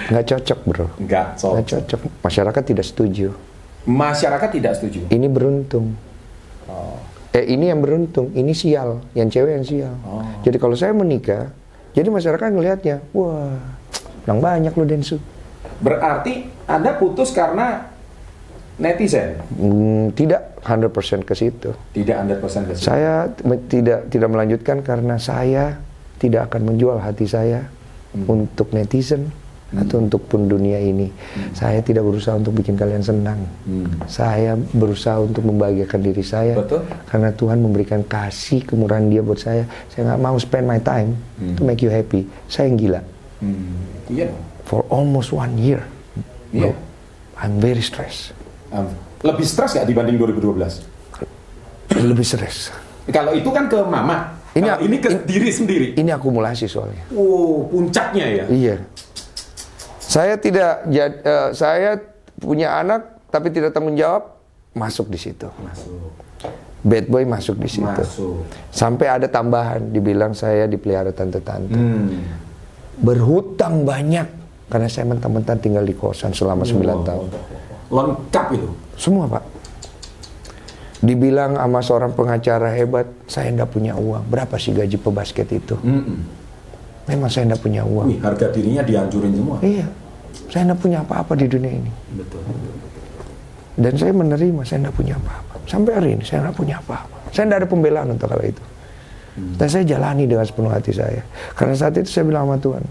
Nggak 0.06 0.26
cocok 0.30 0.58
bro. 0.64 0.87
Enggak, 0.96 1.34
so 1.34 1.52
Nggak 1.52 1.66
cocok. 1.66 2.00
Masyarakat 2.22 2.62
tidak 2.64 2.87
setuju. 2.87 3.28
masyarakat 3.80 4.49
tidak 4.54 4.72
setuju. 4.78 5.00
Ini 5.10 5.26
beruntung. 5.26 5.96
Oh. 6.70 6.94
Eh 7.30 7.46
ini 7.48 7.66
yang 7.66 7.78
beruntung, 7.78 8.30
ini 8.32 8.50
sial, 8.50 9.02
yang 9.12 9.26
cewek 9.26 9.52
yang 9.52 9.66
sial. 9.66 9.94
Oh. 10.02 10.22
Jadi 10.42 10.56
kalau 10.56 10.74
saya 10.74 10.90
menikah, 10.90 11.50
jadi 11.90 12.06
masyarakat 12.06 12.48
ngelihatnya, 12.48 13.02
wah, 13.10 13.54
menang 14.22 14.38
banyak 14.38 14.72
lo 14.72 14.84
Densu. 14.84 15.18
Berarti 15.78 16.46
Anda 16.64 16.94
putus 16.94 17.30
karena 17.30 17.90
netizen, 18.76 19.36
Hmm, 19.52 20.10
tidak 20.12 20.56
100% 20.62 21.22
ke 21.22 21.34
situ. 21.34 21.70
tidak 21.92 22.16
100% 22.18 22.64
ke 22.64 22.72
situ. 22.72 22.84
Saya 22.86 23.28
tidak 23.66 24.08
tidak 24.08 24.28
melanjutkan 24.28 24.80
karena 24.80 25.16
saya 25.16 25.78
tidak 26.16 26.48
akan 26.48 26.72
menjual 26.72 26.96
hati 26.96 27.24
saya 27.24 27.68
Hmm. 28.10 28.26
untuk 28.26 28.72
netizen 28.72 29.30
atau 29.72 30.02
untuk 30.02 30.26
pun 30.26 30.44
dunia 30.44 30.76
ini. 30.76 31.06
Saya 31.52 31.78
tidak 31.78 32.02
berusaha 32.02 32.34
untuk 32.34 32.50
bikin 32.52 32.74
kalian 32.74 33.00
senang. 33.00 33.38
Hmm. 33.62 33.86
Saya 34.04 34.58
berusaha 34.58 35.18
untuk 35.18 35.46
membahagiakan 35.46 36.00
diri 36.00 36.22
saya. 36.22 36.58
Betul. 36.58 36.82
Karena 37.06 37.30
Tuhan 37.30 37.58
memberikan 37.58 38.02
kasih 38.02 38.64
kemurahan 38.64 39.06
Dia 39.06 39.22
buat 39.22 39.38
saya. 39.38 39.62
Saya 39.88 40.10
nggak 40.10 40.20
mau 40.20 40.34
spend 40.36 40.66
my 40.66 40.78
time 40.78 41.14
to 41.54 41.62
make 41.62 41.78
you 41.78 41.88
happy. 41.88 42.26
Saya 42.46 42.66
yang 42.66 42.78
gila. 42.78 43.00
Hmm. 43.38 43.78
Dong. 44.10 44.34
For 44.66 44.82
almost 44.86 45.30
one 45.30 45.54
year, 45.56 45.82
Iya. 46.50 46.74
I'm 47.38 47.58
very 47.58 47.80
stressed. 47.80 48.34
Um, 48.70 48.90
lebih 49.22 49.46
stres 49.46 49.72
nggak 49.72 49.86
dibanding 49.86 50.18
2012? 50.18 50.82
Lebih 51.90 52.22
stres. 52.22 52.70
Kalau 53.06 53.34
itu 53.34 53.50
kan 53.50 53.66
ke 53.66 53.78
mama. 53.82 54.38
Ini- 54.50 54.66
Kalau 54.66 54.82
ini 54.82 54.96
ke 54.98 55.08
ini- 55.08 55.22
diri 55.26 55.50
sendiri. 55.50 55.88
Ini 55.94 56.10
akumulasi 56.10 56.66
soalnya. 56.66 57.06
Oh, 57.10 57.66
puncaknya 57.66 58.26
ya. 58.26 58.44
Iya. 58.46 58.74
Saya 60.10 60.34
tidak 60.34 60.90
jad- 60.90 61.22
eh, 61.22 61.48
saya 61.54 62.02
punya 62.34 62.74
anak 62.74 63.22
tapi 63.30 63.54
tidak 63.54 63.70
tanggung 63.70 63.94
jawab 63.94 64.26
masuk 64.74 65.06
di 65.06 65.18
situ. 65.22 65.46
Masuk. 65.46 66.10
Bad 66.82 67.06
boy 67.06 67.22
masuk 67.22 67.62
di 67.62 67.70
situ. 67.70 67.86
Masuk. 67.86 68.42
Sampai 68.74 69.06
ada 69.06 69.30
tambahan 69.30 69.94
dibilang 69.94 70.34
saya 70.34 70.66
dipelihara 70.66 71.14
tante-tante. 71.14 71.78
Hmm. 71.78 72.26
Berhutang 72.98 73.86
banyak 73.86 74.26
karena 74.66 74.88
saya 74.90 75.06
mentang-mentang 75.06 75.62
tinggal 75.62 75.86
di 75.86 75.94
kosan 75.94 76.34
selama 76.34 76.66
9 76.66 77.06
tahun. 77.06 77.28
Lengkap 77.90 78.46
itu. 78.54 78.68
Semua, 78.96 79.30
Pak. 79.30 79.44
Dibilang 81.00 81.56
sama 81.56 81.80
seorang 81.80 82.12
pengacara 82.12 82.68
hebat, 82.70 83.08
saya 83.24 83.48
ndak 83.50 83.72
punya 83.72 83.96
uang. 83.96 84.28
Berapa 84.28 84.60
sih 84.60 84.70
gaji 84.70 85.00
pebasket 85.00 85.48
itu? 85.48 85.74
Mm-mm. 85.80 86.39
Memang 87.09 87.28
saya 87.33 87.49
ndak 87.49 87.61
punya 87.64 87.83
uang. 87.87 88.07
Wih, 88.11 88.21
harga 88.21 88.52
dirinya 88.52 88.83
dihancurin 88.85 89.33
semua. 89.33 89.57
Iya. 89.64 89.87
Saya 90.50 90.62
ndak 90.71 90.78
punya 90.83 90.99
apa-apa 91.00 91.33
di 91.38 91.47
dunia 91.47 91.73
ini. 91.73 91.92
Betul. 92.19 92.42
Dan 93.80 93.92
saya 93.97 94.12
menerima, 94.12 94.61
saya 94.66 94.78
tidak 94.85 94.95
punya 94.99 95.14
apa-apa. 95.16 95.54
Sampai 95.64 95.92
hari 95.97 96.11
ini 96.19 96.25
saya 96.26 96.45
tidak 96.45 96.57
punya 96.59 96.76
apa-apa. 96.83 97.16
Saya 97.30 97.45
tidak 97.49 97.59
ada 97.64 97.69
pembelaan 97.71 98.09
untuk 98.12 98.28
hal 98.28 98.42
itu. 98.45 98.62
Dan 99.40 99.66
saya 99.71 99.85
jalani 99.87 100.28
dengan 100.28 100.45
sepenuh 100.45 100.69
hati 100.69 100.92
saya. 100.92 101.23
Karena 101.57 101.73
saat 101.78 101.97
itu 101.97 102.11
saya 102.11 102.26
bilang 102.28 102.45
sama 102.50 102.59
Tuhan, 102.61 102.85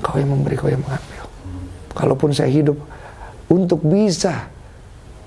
kau 0.00 0.16
yang 0.16 0.30
memberi, 0.32 0.54
kau 0.56 0.70
yang 0.70 0.80
mengambil. 0.80 1.22
Kalaupun 1.92 2.30
saya 2.32 2.48
hidup 2.48 2.78
untuk 3.50 3.82
bisa 3.82 4.48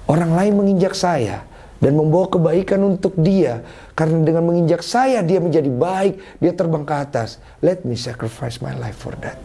orang 0.07 0.33
lain 0.33 0.53
menginjak 0.55 0.95
saya 0.95 1.43
dan 1.83 1.99
membawa 1.99 2.31
kebaikan 2.31 2.79
untuk 2.87 3.11
dia. 3.19 3.59
Karena 3.91 4.23
dengan 4.23 4.47
menginjak 4.47 4.79
saya 4.79 5.19
dia 5.19 5.43
menjadi 5.43 5.67
baik, 5.67 6.39
dia 6.39 6.55
terbang 6.55 6.87
ke 6.87 6.95
atas. 6.95 7.43
Let 7.59 7.83
me 7.83 7.99
sacrifice 7.99 8.63
my 8.63 8.71
life 8.79 8.95
for 8.95 9.11
that. 9.19 9.35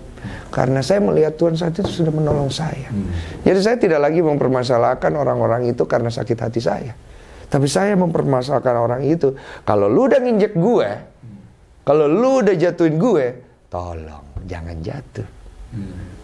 Karena 0.55 0.79
saya 0.83 1.03
melihat 1.03 1.35
Tuhan 1.35 1.59
saat 1.59 1.75
itu 1.75 1.91
sudah 1.91 2.15
menolong 2.15 2.51
saya. 2.51 2.91
Jadi 3.43 3.59
saya 3.59 3.77
tidak 3.79 4.01
lagi 4.07 4.23
mempermasalahkan 4.23 5.11
orang-orang 5.19 5.67
itu 5.71 5.83
karena 5.87 6.11
sakit 6.15 6.39
hati 6.39 6.63
saya. 6.63 6.95
Tapi 7.51 7.67
saya 7.67 7.99
mempermasalahkan 7.99 8.77
orang 8.79 9.03
itu. 9.03 9.35
Kalau 9.67 9.91
lu 9.91 10.07
udah 10.07 10.21
nginjek 10.23 10.55
gue, 10.55 10.91
kalau 11.83 12.07
lu 12.07 12.45
udah 12.45 12.55
jatuhin 12.55 12.99
gue, 13.01 13.27
tolong 13.71 14.47
jangan 14.47 14.77
jatuh. 14.83 15.38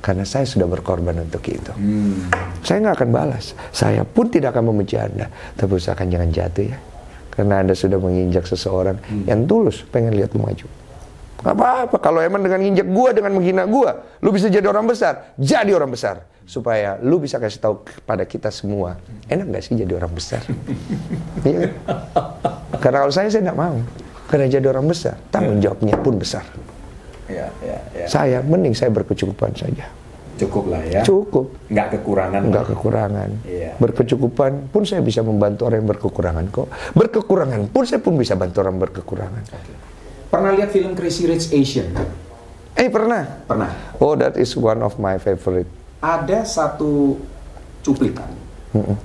Karena 0.01 0.25
saya 0.25 0.49
sudah 0.49 0.65
berkorban 0.65 1.17
untuk 1.21 1.45
itu. 1.49 1.73
Hmm. 1.73 2.29
Saya 2.65 2.81
nggak 2.81 2.97
akan 3.01 3.11
balas. 3.13 3.57
Saya 3.73 4.05
pun 4.05 4.29
tidak 4.33 4.57
akan 4.57 4.73
membenci 4.73 4.97
Anda. 4.97 5.29
Tapi 5.57 5.73
usahakan 5.77 6.09
jangan 6.09 6.29
jatuh 6.33 6.65
ya. 6.69 6.79
Karena 7.33 7.55
Anda 7.61 7.75
sudah 7.77 7.99
menginjak 8.01 8.49
seseorang 8.49 9.01
yang 9.29 9.45
tulus 9.45 9.85
pengen 9.89 10.17
lihat 10.17 10.33
maju. 10.37 10.69
Gak 11.45 11.53
apa-apa. 11.61 11.97
Kalau 12.01 12.25
emang 12.25 12.41
dengan 12.41 12.57
nginjak 12.65 12.89
gua, 12.89 13.13
dengan 13.13 13.37
menghina 13.37 13.69
gua, 13.69 14.01
lu 14.25 14.33
bisa 14.33 14.49
jadi 14.49 14.65
orang 14.65 14.89
besar. 14.89 15.37
Jadi 15.37 15.77
orang 15.77 15.93
besar. 15.93 16.25
Supaya 16.49 16.97
lu 17.05 17.21
bisa 17.21 17.37
kasih 17.37 17.61
tahu 17.61 17.85
kepada 17.85 18.25
kita 18.25 18.49
semua. 18.49 18.97
Enak 19.29 19.53
gak 19.53 19.63
sih 19.69 19.77
jadi 19.77 19.93
orang 19.93 20.13
besar? 20.13 20.41
Iya 21.45 21.69
kan? 21.69 21.73
Karena 22.81 23.05
kalau 23.05 23.13
saya, 23.13 23.29
saya 23.29 23.53
nggak 23.53 23.61
mau. 23.61 23.77
Karena 24.25 24.49
jadi 24.49 24.67
orang 24.73 24.89
besar, 24.89 25.21
tanggung 25.29 25.61
jawabnya 25.61 26.01
pun 26.01 26.17
besar. 26.17 26.45
Ya, 27.31 27.49
ya, 27.65 27.79
ya. 27.97 28.07
Saya, 28.07 28.39
mending 28.45 28.77
saya 28.77 28.93
berkecukupan 28.93 29.57
saja. 29.57 29.89
Cukup 30.35 30.67
lah 30.67 30.83
ya. 30.83 31.01
Cukup. 31.07 31.47
Nggak 31.71 31.99
kekurangan. 31.99 32.41
Enggak 32.43 32.67
kekurangan. 32.75 33.31
Iya. 33.47 33.79
Berkecukupan 33.79 34.67
pun 34.75 34.83
saya 34.83 34.99
bisa 35.01 35.23
membantu 35.23 35.71
orang 35.71 35.87
yang 35.87 35.91
berkekurangan 35.95 36.45
kok. 36.51 36.67
Berkekurangan 36.93 37.61
pun 37.71 37.83
saya 37.87 38.03
pun 38.03 38.19
bisa 38.19 38.35
bantu 38.35 38.67
orang 38.67 38.77
berkekurangan. 38.83 39.43
Pernah 40.35 40.51
lihat 40.59 40.75
film 40.75 40.99
Crazy 40.99 41.31
Rich 41.31 41.55
Asian? 41.55 41.95
Eh 42.75 42.91
pernah? 42.91 43.47
Pernah. 43.47 43.71
Oh 44.03 44.19
that 44.19 44.35
is 44.35 44.59
one 44.59 44.83
of 44.83 44.99
my 44.99 45.15
favorite. 45.23 45.71
Ada 46.03 46.43
satu 46.43 47.15
cuplikan 47.87 48.29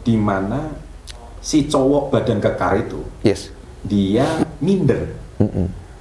di 0.01 0.17
mana 0.17 0.73
si 1.38 1.69
cowok 1.69 2.09
badan 2.09 2.41
kekar 2.41 2.73
itu 2.81 2.99
Yes. 3.21 3.53
dia 3.85 4.25
minder 4.57 5.13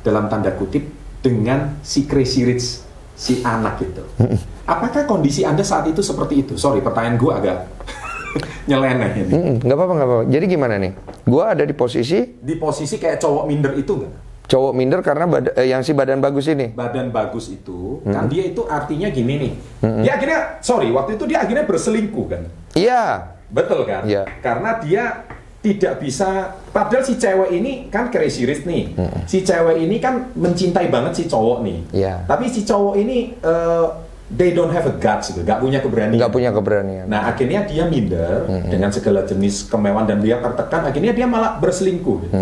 dalam 0.00 0.26
tanda 0.32 0.48
kutip 0.56 0.88
dengan 1.18 1.78
si 1.80 2.04
Crazy 2.04 2.44
Rich 2.44 2.66
si 3.12 3.40
anak 3.40 3.80
itu. 3.80 4.02
Apakah 4.64 5.04
kondisi 5.04 5.42
Anda 5.42 5.60
saat 5.60 5.84
itu 5.84 5.98
seperti 5.98 6.40
itu? 6.40 6.54
Sorry, 6.54 6.78
pertanyaan 6.78 7.16
gue 7.16 7.32
agak 7.32 7.56
nyeleneh 8.68 9.10
ini. 9.16 9.30
Nggak 9.58 9.75
apa-apa 9.75 9.92
nggak 9.94 10.08
apa-apa. 10.08 10.25
Jadi 10.28 10.44
gimana 10.46 10.75
nih? 10.76 10.92
Gua 11.25 11.52
ada 11.52 11.60
di 11.60 11.72
posisi 11.72 12.25
Di 12.34 12.54
posisi 12.54 12.96
kayak 12.96 13.18
cowok 13.18 13.44
minder 13.44 13.75
itu 13.75 13.94
nggak? 13.94 14.14
cowok 14.48 14.72
minder 14.72 15.04
karena 15.04 15.28
bad- 15.28 15.52
eh, 15.52 15.68
yang 15.68 15.84
si 15.84 15.92
badan 15.92 16.25
bagus 16.25 16.48
ini. 16.48 16.72
badan 16.72 17.12
bagus 17.12 17.52
itu 17.52 18.00
kan 18.02 18.32
dia 18.32 18.48
itu 18.48 18.64
artinya 18.64 19.12
gini 19.12 19.37
nih 19.37 19.52
dia 20.00 20.16
akhirnya 20.16 20.40
sorry 20.58 20.88
waktu 20.88 21.20
itu 21.20 21.28
dia 21.28 21.44
akhirnya 21.44 21.68
berselingkuh 21.68 22.26
kan 22.26 22.48
Iya. 22.72 23.28
betul 23.46 23.84
kan 23.84 24.08
Iya. 24.08 24.25
karena 24.40 24.80
dia 24.80 25.28
tidak 25.59 25.99
bisa 25.99 26.29
padahal 26.69 27.03
si 27.03 27.15
cewek 27.15 27.50
ini 27.53 27.73
kan 27.87 28.09
crazy 28.09 28.47
rich 28.47 28.62
nih 28.62 28.95
si 29.25 29.43
cewek 29.43 29.75
ini 29.77 29.99
kan 29.99 30.31
mencintai 30.33 30.87
banget 30.87 31.12
si 31.15 31.25
cowok 31.25 31.59
nih 31.61 31.79
Iya. 31.93 32.15
tapi 32.25 32.47
si 32.47 32.62
cowok 32.62 32.95
ini 32.97 33.35
eh, 33.35 33.87
they 34.31 34.53
don't 34.53 34.71
have 34.71 34.85
a 34.85 34.95
guts 34.95 35.29
gitu 35.29 35.43
gak 35.43 35.59
punya 35.59 35.81
keberanian 35.81 36.15
Nggak 36.15 36.31
punya 36.31 36.50
keberanian. 36.50 37.05
nah 37.05 37.27
akhirnya 37.27 37.65
dia 37.65 37.85
minder 37.85 38.47
dengan 38.65 38.88
segala 38.88 39.25
jenis 39.25 39.67
kemewahan 39.67 40.07
dan 40.07 40.19
dia 40.21 40.38
tertekan 40.38 40.87
akhirnya 40.87 41.11
dia 41.11 41.27
malah 41.27 41.57
berselingkuh 41.57 42.17
gitu. 42.23 42.35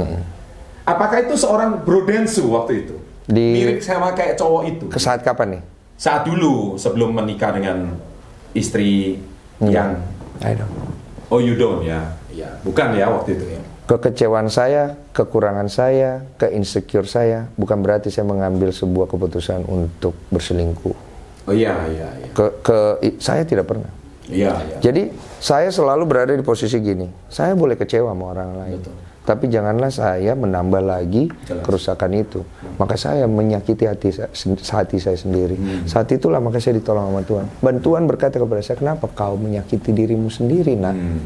apakah 0.83 1.19
itu 1.23 1.35
seorang 1.35 1.81
brodensu 1.81 2.53
waktu 2.53 2.85
itu 2.85 2.97
Di- 3.25 3.55
mirip 3.57 3.81
sama 3.81 4.13
kayak 4.13 4.37
cowok 4.37 4.63
itu 4.69 4.85
Ke 4.87 5.01
saat 5.01 5.19
kapan 5.21 5.59
nih? 5.59 5.63
saat 5.97 6.23
dulu 6.23 6.77
sebelum 6.77 7.11
menikah 7.11 7.51
dengan 7.51 7.97
istri 8.53 9.17
yang 9.59 10.05
I 10.39 10.53
don't. 10.53 10.69
oh 11.27 11.41
you 11.41 11.57
don't 11.57 11.81
ya 11.81 12.13
ya 12.37 12.51
bukan 12.61 12.93
ya 12.93 13.09
waktu 13.09 13.33
itu 13.35 13.47
ya 13.57 13.63
Kekecewaan 13.87 14.51
saya, 14.51 14.99
kekurangan 15.15 15.71
saya, 15.71 16.27
keinsecure 16.43 17.07
saya 17.07 17.47
bukan 17.55 17.87
berarti 17.87 18.11
saya 18.11 18.27
mengambil 18.27 18.75
sebuah 18.75 19.07
keputusan 19.07 19.63
untuk 19.63 20.11
berselingkuh. 20.27 20.97
oh 21.47 21.55
iya 21.55 21.71
iya 21.95 22.09
iya 22.19 22.29
Ke, 22.35 22.51
ke 22.67 22.79
saya 23.23 23.47
tidak 23.47 23.71
pernah. 23.71 23.87
iya 24.27 24.59
iya 24.59 24.83
Jadi 24.83 25.15
saya 25.39 25.71
selalu 25.71 26.03
berada 26.03 26.35
di 26.35 26.43
posisi 26.43 26.75
gini. 26.83 27.07
Saya 27.31 27.55
boleh 27.55 27.79
kecewa 27.79 28.11
sama 28.11 28.35
orang 28.35 28.51
lain. 28.59 28.79
Betul. 28.83 28.95
Tapi 29.23 29.45
janganlah 29.51 29.91
saya 29.91 30.35
menambah 30.35 30.83
lagi 30.83 31.31
Jelas. 31.47 31.63
kerusakan 31.63 32.11
itu. 32.15 32.43
Maka 32.83 32.99
saya 32.99 33.31
menyakiti 33.31 33.87
hati 33.87 34.11
hati 34.67 34.97
saya 34.99 35.15
sendiri. 35.15 35.55
Hmm. 35.55 35.87
Saat 35.87 36.11
itulah 36.11 36.43
maka 36.43 36.59
saya 36.59 36.79
ditolong 36.79 37.11
sama 37.11 37.23
Tuhan. 37.23 37.47
Bantuan 37.63 38.07
berkata 38.07 38.39
kepada 38.39 38.63
saya, 38.63 38.79
kenapa 38.79 39.07
kau 39.11 39.39
menyakiti 39.39 39.91
dirimu 39.91 40.27
sendiri, 40.27 40.75
nak? 40.75 40.95
Hmm. 40.99 41.23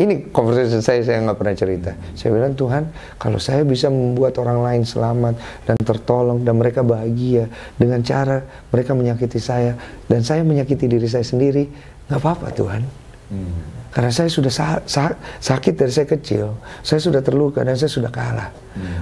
Ini 0.00 0.32
conversation 0.32 0.80
saya, 0.80 1.04
saya 1.04 1.20
nggak 1.20 1.36
pernah 1.36 1.52
cerita. 1.52 1.92
Saya 2.16 2.32
bilang 2.32 2.56
Tuhan, 2.56 2.88
kalau 3.20 3.36
saya 3.36 3.60
bisa 3.68 3.92
membuat 3.92 4.32
orang 4.40 4.64
lain 4.64 4.82
selamat 4.88 5.36
dan 5.68 5.76
tertolong 5.76 6.40
dan 6.40 6.56
mereka 6.56 6.80
bahagia 6.80 7.52
dengan 7.76 8.00
cara 8.00 8.40
mereka 8.72 8.96
menyakiti 8.96 9.36
saya 9.36 9.76
dan 10.08 10.24
saya 10.24 10.40
menyakiti 10.40 10.88
diri 10.88 11.04
saya 11.04 11.20
sendiri, 11.20 11.68
nggak 12.08 12.16
apa-apa 12.16 12.48
Tuhan. 12.56 12.82
Hmm. 13.28 13.60
Karena 13.92 14.08
saya 14.08 14.32
sudah 14.32 14.48
sa- 14.48 14.82
sa- 14.88 15.18
sakit 15.20 15.74
dari 15.76 15.92
saya 15.92 16.08
kecil, 16.08 16.56
saya 16.80 17.02
sudah 17.02 17.20
terluka 17.20 17.60
dan 17.60 17.76
saya 17.76 17.92
sudah 17.92 18.08
kalah. 18.08 18.48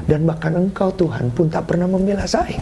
Dan 0.09 0.27
bahkan 0.27 0.57
Engkau 0.57 0.91
Tuhan 0.97 1.31
pun 1.31 1.47
tak 1.47 1.69
pernah 1.71 1.87
membela 1.87 2.27
saya. 2.27 2.59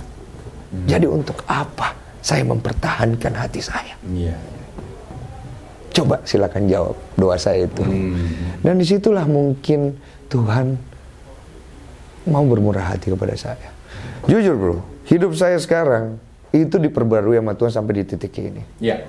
Jadi 0.85 1.07
untuk 1.09 1.41
apa 1.49 1.95
saya 2.21 2.43
mempertahankan 2.45 3.33
hati 3.33 3.63
saya? 3.63 3.95
Iya. 4.05 4.56
Coba 5.97 6.21
silakan 6.29 6.69
jawab 6.69 6.97
doa 7.17 7.41
saya 7.41 7.65
itu. 7.65 7.81
Dan 8.61 8.77
di 8.77 8.85
situlah 8.85 9.25
mungkin 9.25 9.97
Tuhan 10.29 10.77
mau 12.29 12.45
bermurah 12.45 12.93
hati 12.93 13.17
kepada 13.17 13.33
saya. 13.33 13.73
Jujur 14.29 14.55
bro, 14.61 14.77
hidup 15.09 15.33
saya 15.33 15.57
sekarang 15.57 16.21
itu 16.53 16.77
diperbarui 16.77 17.41
sama 17.41 17.57
Tuhan 17.57 17.73
sampai 17.73 17.93
di 18.03 18.05
titik 18.05 18.37
ini. 18.37 18.61
Iya. 18.77 19.09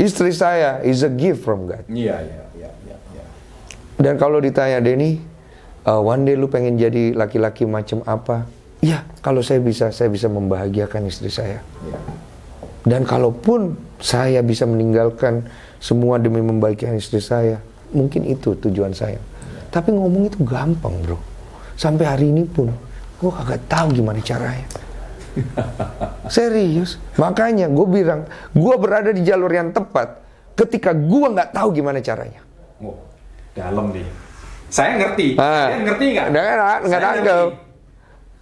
Istri 0.00 0.32
saya 0.32 0.80
is 0.80 1.04
a 1.04 1.12
gift 1.12 1.44
from 1.44 1.68
God. 1.68 1.84
Iya, 1.86 2.18
iya, 2.24 2.42
iya, 2.56 2.70
iya, 2.88 2.96
iya. 3.14 3.24
Dan 4.00 4.16
kalau 4.16 4.40
ditanya 4.40 4.80
Denny, 4.80 5.22
uh, 5.86 6.00
one 6.02 6.24
day 6.26 6.34
lu 6.34 6.50
pengen 6.50 6.80
jadi 6.80 7.14
laki-laki 7.14 7.68
macam 7.68 8.02
apa? 8.08 8.48
Ya, 8.82 9.06
kalau 9.20 9.44
saya 9.44 9.62
bisa, 9.62 9.92
saya 9.94 10.08
bisa 10.08 10.26
membahagiakan 10.26 11.06
istri 11.06 11.28
saya. 11.28 11.60
Iya. 11.84 11.98
Dan 12.84 13.08
kalaupun 13.08 13.80
saya 13.96 14.44
bisa 14.44 14.68
meninggalkan 14.68 15.48
semua 15.80 16.20
demi 16.20 16.44
membahagiakan 16.44 17.00
istri 17.00 17.24
saya, 17.24 17.56
mungkin 17.96 18.28
itu 18.28 18.52
tujuan 18.60 18.92
saya. 18.92 19.16
Tapi 19.72 19.90
ngomong 19.96 20.28
itu 20.28 20.44
gampang 20.44 20.92
bro. 21.00 21.16
Sampai 21.74 22.04
hari 22.06 22.30
ini 22.30 22.44
pun, 22.44 22.68
gue 23.18 23.30
kagak 23.32 23.64
tahu 23.66 23.96
gimana 23.96 24.20
caranya. 24.20 24.68
Serius. 26.30 27.00
Makanya 27.16 27.72
gue 27.72 27.86
bilang, 27.88 28.28
gue 28.52 28.74
berada 28.78 29.10
di 29.10 29.24
jalur 29.24 29.50
yang 29.50 29.72
tepat 29.72 30.22
ketika 30.54 30.94
gue 30.94 31.26
nggak 31.34 31.50
tahu 31.50 31.74
gimana 31.74 31.98
caranya. 31.98 32.44
Oh, 32.78 32.94
dalam 33.56 33.90
nih. 33.90 34.06
Saya 34.70 34.98
ngerti. 35.00 35.40
Ah. 35.40 35.72
Saya 35.72 35.78
ngerti 35.88 36.04
nggak? 36.14 36.26
Nggak, 36.30 36.78
nggak, 36.84 37.12
ngerti. 37.24 37.34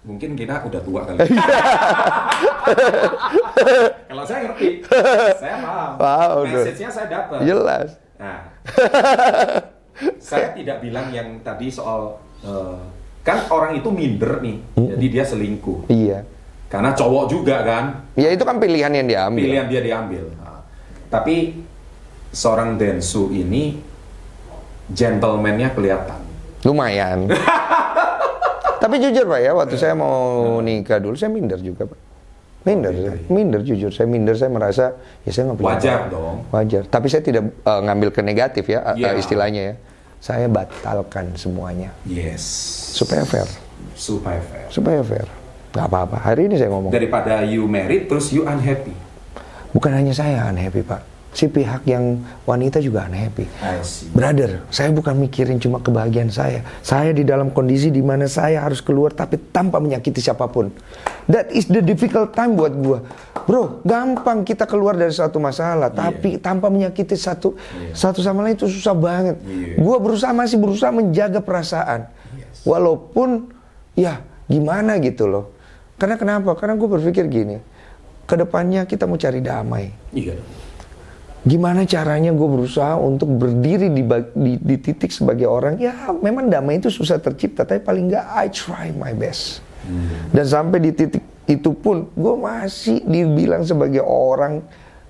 Mungkin 0.03 0.29
kita 0.35 0.55
udah 0.67 0.81
tua 0.83 1.01
kali. 1.07 1.19
Kalau 4.09 4.23
saya 4.25 4.39
ngerti, 4.49 4.81
saya 5.37 5.55
paham. 5.61 5.91
Paham, 5.97 6.29
udah. 6.43 6.63
Message-nya 6.63 6.89
saya 6.89 7.07
dapat. 7.09 7.37
Jelas. 7.45 7.89
Nah, 8.17 8.39
saya 10.17 10.47
tidak 10.57 10.77
bilang 10.81 11.11
yang 11.13 11.39
tadi 11.41 11.67
soal 11.69 12.17
eh, 12.41 12.77
kan 13.21 13.45
orang 13.49 13.77
itu 13.77 13.89
minder 13.93 14.41
nih, 14.41 14.57
jadi 14.75 15.05
dia 15.09 15.23
selingkuh. 15.23 15.87
Iya. 15.87 16.25
Karena 16.67 16.97
cowok 16.97 17.25
juga 17.29 17.61
kan, 17.61 18.09
Ya 18.17 18.33
itu 18.33 18.41
kan 18.41 18.57
pilihan 18.57 18.89
yang 18.89 19.05
diambil. 19.05 19.43
pilihan 19.45 19.65
dia 19.69 19.81
diambil. 19.85 20.25
Nah, 20.41 20.65
tapi 21.13 21.61
seorang 22.33 22.81
Densu 22.81 23.29
ini 23.29 23.77
gentleman-nya 24.89 25.69
kelihatan. 25.77 26.21
Lumayan. 26.65 27.29
Tapi 28.83 28.99
jujur 28.99 29.23
Pak 29.31 29.39
ya, 29.39 29.51
waktu 29.55 29.79
saya 29.79 29.95
mau 29.95 30.59
nikah 30.59 30.99
dulu, 30.99 31.15
saya 31.15 31.31
minder 31.31 31.55
juga 31.55 31.87
Pak. 31.87 31.99
Minder, 32.63 32.91
saya. 32.91 33.11
iya, 33.11 33.13
minder 33.27 33.59
jujur. 33.59 33.91
Saya 33.91 34.07
minder, 34.07 34.33
saya 34.33 34.47
merasa 34.47 34.95
ya 35.21 35.29
saya 35.29 35.51
nggak 35.51 35.57
punya 35.57 35.69
Wajar 35.75 35.97
apa-apa. 35.99 36.07
dong. 36.09 36.37
Wajar. 36.49 36.83
Tapi 36.87 37.07
saya 37.07 37.21
tidak 37.21 37.43
eh, 37.51 37.81
ngambil 37.83 38.09
ke 38.09 38.21
negatif 38.21 38.63
ya 38.65 38.79
eh, 38.89 39.03
Iya. 39.03 39.19
istilahnya 39.19 39.61
ya. 39.61 39.75
Saya 40.17 40.47
batalkan 40.47 41.35
semuanya 41.35 41.91
Yes. 42.03 42.39
supaya 42.95 43.27
fair, 43.27 43.43
Supaya 43.93 44.39
fair. 44.39 44.67
supaya 44.71 45.01
fair. 45.03 45.27
Gak 45.73 45.85
apa-apa. 45.85 46.15
Hari 46.17 46.47
ini 46.47 46.55
saya 46.55 46.71
ngomong. 46.71 46.93
Daripada 46.93 47.43
you 47.43 47.67
married 47.67 48.07
terus 48.07 48.31
you 48.31 48.45
unhappy. 48.45 48.95
Bukan 49.73 49.91
hanya 49.91 50.13
saya 50.13 50.47
unhappy 50.47 50.79
Pak. 50.81 51.01
Si 51.33 51.49
pihak 51.49 51.83
yang 51.89 52.21
wanita 52.45 52.77
juga 52.77 53.09
unhappy. 53.09 53.49
Brother, 54.13 54.61
saya 54.69 54.93
bukan 54.93 55.17
mikirin 55.17 55.57
cuma 55.57 55.81
kebahagiaan 55.81 56.29
saya. 56.29 56.61
Saya 56.85 57.09
di 57.09 57.25
dalam 57.25 57.49
kondisi 57.49 57.89
di 57.89 58.05
mana 58.05 58.29
saya 58.29 58.61
harus 58.61 58.85
keluar 58.85 59.11
tapi 59.17 59.41
tanpa 59.49 59.81
menyakiti 59.81 60.21
siapa 60.21 60.45
pun. 60.45 60.69
That 61.25 61.49
is 61.49 61.65
the 61.65 61.81
difficult 61.81 62.37
time 62.37 62.53
buat 62.53 62.73
gua. 62.77 63.01
Bro, 63.43 63.81
gampang 63.83 64.45
kita 64.45 64.69
keluar 64.69 64.95
dari 64.95 65.11
suatu 65.11 65.41
masalah, 65.41 65.91
tapi 65.91 66.37
tanpa 66.39 66.69
menyakiti 66.69 67.17
satu 67.17 67.57
satu 67.91 68.21
sama 68.21 68.45
lain 68.45 68.55
itu 68.55 68.69
susah 68.69 68.95
banget. 68.95 69.41
Iya. 69.43 69.81
Gua 69.81 69.97
berusaha 69.99 70.31
masih 70.31 70.61
berusaha 70.61 70.93
menjaga 70.93 71.41
perasaan. 71.41 72.07
Walaupun 72.63 73.51
ya 73.97 74.23
gimana 74.47 75.01
gitu 75.01 75.27
loh. 75.27 75.51
Karena 75.97 76.19
kenapa? 76.19 76.51
Karena 76.57 76.75
gue 76.75 76.89
berpikir 76.89 77.25
gini, 77.31 77.57
ke 78.27 78.35
depannya 78.35 78.83
kita 78.83 79.07
mau 79.07 79.15
cari 79.15 79.39
damai. 79.39 79.93
Iya. 80.11 80.35
Gimana 81.43 81.83
caranya 81.83 82.31
gue 82.31 82.47
berusaha 82.47 82.95
untuk 82.95 83.27
berdiri 83.29 83.91
di, 83.91 83.99
di, 84.33 84.51
di 84.55 84.75
titik 84.77 85.11
sebagai 85.11 85.43
orang 85.43 85.75
ya 85.75 85.91
memang 86.13 86.47
damai 86.47 86.79
itu 86.79 86.87
susah 86.87 87.19
tercipta 87.19 87.63
tapi 87.63 87.79
paling 87.79 88.07
nggak 88.07 88.25
I 88.33 88.47
try 88.47 88.87
my 88.91 89.11
best 89.11 89.59
dan 90.31 90.45
sampai 90.45 90.79
di 90.79 90.91
titik 90.91 91.19
itu 91.43 91.75
pun 91.75 92.07
gue 92.09 92.35
masih 92.37 93.03
dibilang 93.03 93.59
sebagai 93.61 93.99
orang 93.99 94.63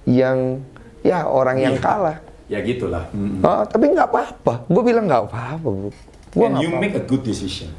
yang 0.03 0.57
ya 0.99 1.21
orang 1.23 1.61
yang 1.61 1.77
Iya. 1.77 1.85
kalah 1.85 2.17
Ya 2.43 2.59
gitulah. 2.59 3.07
Mm-mm. 3.09 3.39
Ah, 3.39 3.63
tapi 3.63 3.87
nggak 3.87 4.09
apa-apa 4.09 4.65
gue 4.65 4.83
bilang 4.83 5.05
nggak 5.05 5.23
apa-apa 5.23 5.63
bro 5.63 5.89
Gua 6.33 6.49
And 6.49 6.57
you 6.57 6.67
apa-apa. 6.67 6.81
make 6.81 6.95
a 6.95 7.03
good 7.03 7.21
decision. 7.21 7.69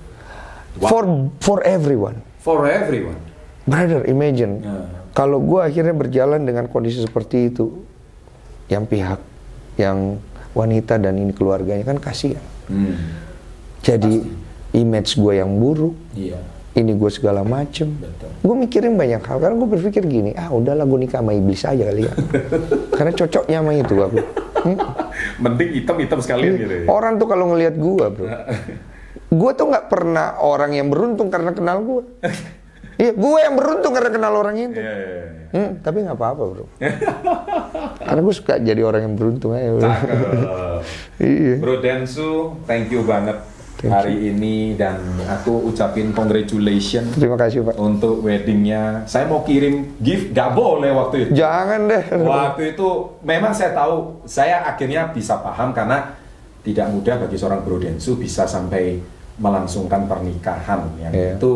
for 0.77 1.03
for 1.39 1.59
everyone 1.61 2.23
For 2.39 2.63
everyone. 2.65 3.19
brother 3.65 4.07
imagine 4.07 4.63
Ya. 4.63 4.87
kalau 5.11 5.43
gue 5.43 5.59
akhirnya 5.59 5.91
berjalan 5.93 6.43
dengan 6.43 6.67
kondisi 6.67 7.03
seperti 7.03 7.51
itu 7.51 7.83
yang 8.67 8.85
pihak 8.85 9.21
yang 9.75 10.17
wanita 10.51 10.97
dan 10.97 11.15
ini 11.15 11.31
keluarganya 11.31 11.85
kan 11.85 11.99
kasihan 11.99 12.43
Hmm. 12.65 12.97
jadi 13.79 14.25
image 14.73 15.15
gue 15.15 15.35
yang 15.35 15.53
buruk 15.53 15.93
Iya. 16.13 16.41
ini 16.73 16.93
gue 16.93 17.07
segala 17.09 17.43
macem 17.43 17.93
gue 18.41 18.55
mikirin 18.57 18.95
banyak 18.95 19.21
hal 19.21 19.37
karena 19.37 19.55
gue 19.55 19.69
berpikir 19.71 20.03
gini 20.03 20.33
ah 20.33 20.49
udahlah 20.49 20.83
gue 20.83 20.99
nikah 20.99 21.21
sama 21.21 21.33
iblis 21.33 21.61
aja 21.61 21.85
kali 21.85 22.03
ya 22.03 22.13
karena 22.97 23.13
cocoknya 23.13 23.59
sama 23.59 23.73
itu 23.75 23.95
aku 23.97 24.21
Hmm? 24.65 24.81
Mending 25.37 25.77
hitam-hitam 25.77 26.19
sekalian 26.19 26.57
gitu 26.57 26.75
ya. 26.75 26.85
orang 26.89 27.21
tuh 27.21 27.29
kalau 27.29 27.53
ngelihat 27.53 27.77
gue 27.77 28.07
bro 28.09 28.29
gue 29.45 29.51
tuh 29.53 29.67
nggak 29.67 29.87
pernah 29.87 30.41
orang 30.41 30.73
yang 30.73 30.89
beruntung 30.89 31.29
karena 31.29 31.53
kenal 31.53 31.85
gue 31.85 32.01
iya 32.97 33.11
gue 33.11 33.39
yang 33.41 33.55
beruntung 33.55 33.93
karena 33.93 34.09
kenal 34.09 34.33
orang 34.35 34.55
itu 34.57 34.75
Iya, 34.75 34.95
iya, 34.95 35.09
iya. 35.09 35.47
Hmm, 35.51 35.71
tapi 35.81 36.03
nggak 36.03 36.15
apa-apa 36.15 36.43
bro 36.45 36.65
karena 38.07 38.21
gue 38.21 38.35
suka 38.35 38.59
jadi 38.59 38.83
orang 38.83 39.03
yang 39.03 39.15
beruntung 39.15 39.53
aja 39.53 39.71
bro. 39.71 39.83
Iya 41.17 41.57
Bro 41.57 41.79
Densu, 41.79 42.31
thank 42.65 42.89
you 42.89 43.01
banget 43.03 43.39
hari 43.83 44.33
ini 44.33 44.73
dan 44.75 44.97
aku 45.27 45.69
ucapin 45.69 46.09
congratulations 46.11 47.13
terima 47.13 47.37
kasih 47.37 47.61
pak 47.63 47.77
untuk 47.77 48.21
weddingnya. 48.21 49.05
Saya 49.05 49.25
mau 49.25 49.45
kirim 49.45 49.97
gift, 49.99 50.33
gak 50.33 50.53
boleh 50.53 50.89
waktu 50.91 51.29
itu. 51.29 51.31
jangan 51.37 51.85
deh 51.85 52.01
Waktu 52.17 52.73
itu 52.73 52.89
memang 53.21 53.53
saya 53.53 53.73
tahu, 53.73 54.25
saya 54.25 54.65
akhirnya 54.65 55.09
bisa 55.09 55.37
paham 55.37 55.71
karena 55.71 56.17
tidak 56.61 56.89
mudah 56.89 57.21
bagi 57.21 57.37
seorang 57.37 57.61
Bro 57.61 57.77
Densu 57.79 58.17
bisa 58.17 58.45
sampai 58.45 59.05
melangsungkan 59.37 60.09
pernikahan 60.09 60.81
yang 60.97 61.13
Iya. 61.13 61.37
itu 61.37 61.53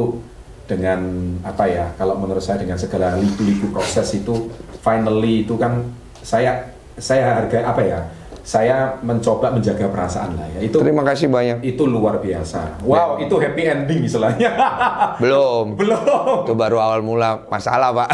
dengan 0.69 1.01
apa 1.41 1.65
ya 1.65 1.89
kalau 1.97 2.21
menurut 2.21 2.45
saya 2.45 2.61
dengan 2.61 2.77
segala 2.77 3.17
liku-liku 3.17 3.73
proses 3.73 4.13
itu 4.13 4.53
finally 4.85 5.49
itu 5.49 5.57
kan 5.57 5.81
saya 6.21 6.77
saya 7.01 7.41
harga 7.41 7.65
apa 7.65 7.83
ya 7.83 8.01
saya 8.49 8.97
mencoba 9.05 9.53
menjaga 9.53 9.93
perasaan 9.93 10.41
lah 10.41 10.49
ya. 10.57 10.65
Itu 10.65 10.81
terima 10.81 11.05
kasih 11.05 11.29
banyak. 11.29 11.61
itu 11.61 11.85
luar 11.85 12.17
biasa. 12.17 12.81
Wow 12.81 13.21
itu 13.21 13.37
happy 13.37 13.63
ending 13.69 14.09
istilahnya. 14.09 14.57
Belum. 15.23 15.77
Belum. 15.77 16.49
Itu 16.49 16.57
baru 16.57 16.81
awal 16.81 17.05
mula 17.05 17.45
masalah 17.53 17.93
pak. 17.93 18.09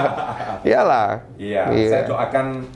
Iyalah. 0.68 1.24
Iya, 1.40 1.72
saya 1.88 2.04
doakan 2.04 2.68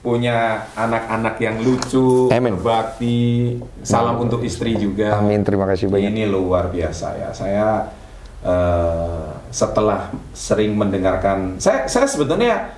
punya 0.00 0.64
anak-anak 0.72 1.36
yang 1.44 1.60
lucu, 1.60 2.32
Amin. 2.32 2.56
berbakti. 2.56 3.60
Salam 3.84 4.16
untuk 4.16 4.40
istri 4.40 4.72
juga. 4.80 5.20
amin. 5.20 5.44
Terima 5.44 5.68
kasih 5.68 5.92
banyak. 5.92 6.08
Ini 6.08 6.24
luar 6.24 6.72
biasa 6.72 7.20
ya. 7.20 7.28
Saya 7.36 7.84
eh, 8.42 9.26
setelah 9.50 10.08
sering 10.30 10.72
mendengarkan, 10.72 11.58
saya 11.58 11.84
saya 11.84 12.06
sebetulnya 12.06 12.72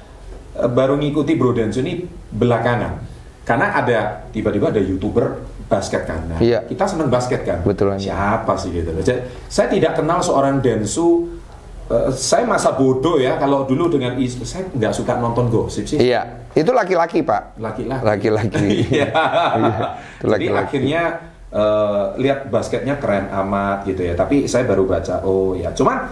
eh, 0.53 0.69
baru 0.69 0.97
ngikuti 0.97 1.35
Bro 1.35 1.53
Densu 1.53 1.81
ini 1.81 2.03
belakangan. 2.29 3.11
Karena 3.43 3.75
ada 3.75 3.99
tiba-tiba 4.31 4.71
ada 4.71 4.79
youtuber 4.79 5.43
basket 5.67 6.07
kan. 6.07 6.23
Nah, 6.29 6.39
Iya. 6.39 6.63
Kita 6.63 6.87
senang 6.87 7.11
basket 7.11 7.43
kan. 7.43 7.59
Betul. 7.63 7.91
Siapa 7.99 8.55
sih 8.55 8.71
gitu. 8.71 8.93
loh. 8.93 9.03
Jadi, 9.03 9.19
Saya 9.49 9.67
tidak 9.67 9.99
kenal 9.99 10.21
seorang 10.21 10.59
Densu. 10.59 11.39
eh, 11.91 12.09
saya 12.09 12.47
masa 12.47 12.73
bodoh 12.73 13.19
ya 13.19 13.35
kalau 13.37 13.67
dulu 13.67 13.91
dengan 13.91 14.15
istri 14.17 14.47
saya 14.47 14.71
nggak 14.71 14.95
suka 14.95 15.19
nonton 15.19 15.51
gosip 15.51 15.85
sih. 15.85 15.99
iya 15.99 16.47
Itu 16.53 16.71
laki-laki, 16.71 17.25
Pak. 17.25 17.59
Laki-laki. 17.59 18.05
Laki-laki. 18.05 18.67
Iya. 18.95 19.09
itu 19.11 20.23
Jadi 20.23 20.31
laki-laki. 20.31 20.63
akhirnya 20.63 21.03
eh, 21.53 22.05
lihat 22.19 22.49
basketnya 22.49 22.97
keren 22.99 23.29
amat 23.29 23.85
gitu 23.87 24.03
ya. 24.03 24.17
Tapi 24.17 24.49
saya 24.49 24.65
baru 24.65 24.89
baca, 24.89 25.21
oh 25.23 25.55
ya. 25.55 25.71
Cuman 25.77 26.09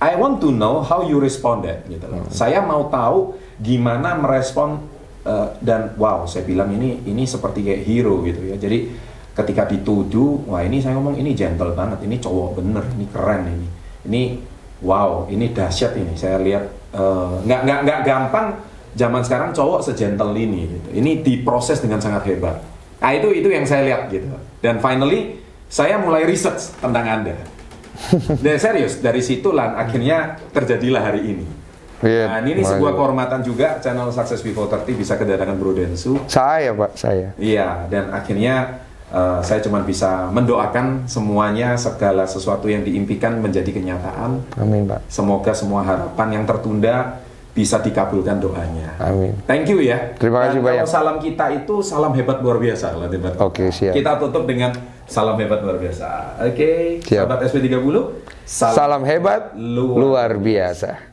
I 0.00 0.16
want 0.16 0.40
to 0.40 0.48
know 0.48 0.80
how 0.80 1.04
you 1.04 1.20
responded 1.20 1.84
gitu 1.86 2.08
loh. 2.08 2.24
Hmm. 2.24 2.32
Saya 2.32 2.64
mau 2.64 2.88
tahu 2.90 3.36
gimana 3.60 4.18
merespon 4.18 4.82
eh, 5.24 5.48
dan 5.62 5.94
wow, 5.96 6.26
saya 6.26 6.42
bilang 6.44 6.72
ini 6.74 7.06
ini 7.06 7.24
seperti 7.24 7.62
kayak 7.62 7.82
hero 7.86 8.20
gitu 8.26 8.50
ya. 8.50 8.56
Jadi 8.58 8.90
ketika 9.30 9.64
dituduh, 9.70 10.50
wah 10.50 10.60
ini 10.60 10.82
saya 10.82 10.98
ngomong 10.98 11.16
ini 11.16 11.32
gentle 11.32 11.72
banget, 11.72 12.04
ini 12.04 12.18
cowok 12.18 12.60
bener, 12.60 12.84
ini 12.98 13.06
keren 13.08 13.42
ini. 13.46 13.68
Ini 14.10 14.22
wow, 14.80 15.28
ini 15.28 15.52
dahsyat 15.52 15.94
ini. 16.00 16.16
Saya 16.16 16.40
lihat 16.40 16.64
eh, 16.96 17.34
nggak 17.46 17.60
nggak 17.64 17.80
nggak 17.86 18.00
gampang 18.02 18.46
zaman 18.96 19.22
sekarang 19.22 19.54
cowok 19.54 19.86
segentle 19.86 20.34
ini 20.34 20.66
gitu. 20.66 20.88
Ini 20.96 21.22
diproses 21.22 21.78
dengan 21.78 22.02
sangat 22.02 22.26
hebat. 22.26 22.58
Nah, 23.00 23.10
itu 23.14 23.30
itu 23.32 23.48
yang 23.48 23.64
saya 23.64 23.86
lihat 23.86 24.10
gitu. 24.10 24.26
Dan 24.60 24.78
finally 24.78 25.40
saya 25.66 25.96
mulai 25.96 26.28
research 26.28 26.76
tentang 26.80 27.04
Anda. 27.08 27.36
Dan 28.44 28.56
serius, 28.56 29.00
dari 29.00 29.20
situlah 29.20 29.76
akhirnya 29.76 30.40
terjadilah 30.52 31.02
hari 31.04 31.22
ini. 31.36 31.46
Iya, 32.00 32.32
Nah, 32.32 32.40
ini 32.40 32.64
sebuah 32.64 32.96
kehormatan 32.96 33.44
juga 33.44 33.76
channel 33.76 34.08
Success 34.08 34.40
Before 34.40 34.72
30 34.72 34.96
bisa 34.96 35.20
kedatangan 35.20 35.52
Bro 35.60 35.76
Densu. 35.76 36.16
Saya, 36.32 36.72
Pak, 36.72 36.96
saya. 36.96 37.36
Iya, 37.36 37.84
dan 37.92 38.08
akhirnya 38.08 38.80
eh, 39.12 39.40
saya 39.44 39.60
cuma 39.60 39.84
bisa 39.84 40.32
mendoakan 40.32 41.04
semuanya 41.04 41.76
segala 41.76 42.24
sesuatu 42.24 42.72
yang 42.72 42.80
diimpikan 42.88 43.36
menjadi 43.36 43.68
kenyataan. 43.68 44.40
Amin, 44.56 44.88
Pak. 44.88 45.04
Semoga 45.12 45.52
semua 45.52 45.84
harapan 45.84 46.40
yang 46.40 46.44
tertunda 46.48 47.20
bisa 47.60 47.76
dikabulkan 47.84 48.40
doanya. 48.40 48.96
Amin. 48.96 49.36
Thank 49.44 49.68
you 49.68 49.84
ya. 49.84 50.16
Terima 50.16 50.48
kasih 50.48 50.64
Dan 50.64 50.68
banyak. 50.80 50.86
salam 50.88 51.20
kita 51.20 51.52
itu 51.52 51.84
salam 51.84 52.16
hebat 52.16 52.40
luar 52.40 52.56
biasa. 52.56 52.96
Oke, 53.36 53.68
siap. 53.68 53.92
Kita 53.92 54.16
tutup 54.16 54.48
dengan 54.48 54.72
salam 55.04 55.36
hebat 55.36 55.60
luar 55.60 55.76
biasa. 55.76 56.40
Oke. 56.40 57.04
Siap. 57.04 57.28
Sahabat 57.28 57.38
SP30. 57.44 57.96
Salam 58.48 59.04
hebat 59.04 59.52
luar 59.60 60.40
biasa. 60.40 61.09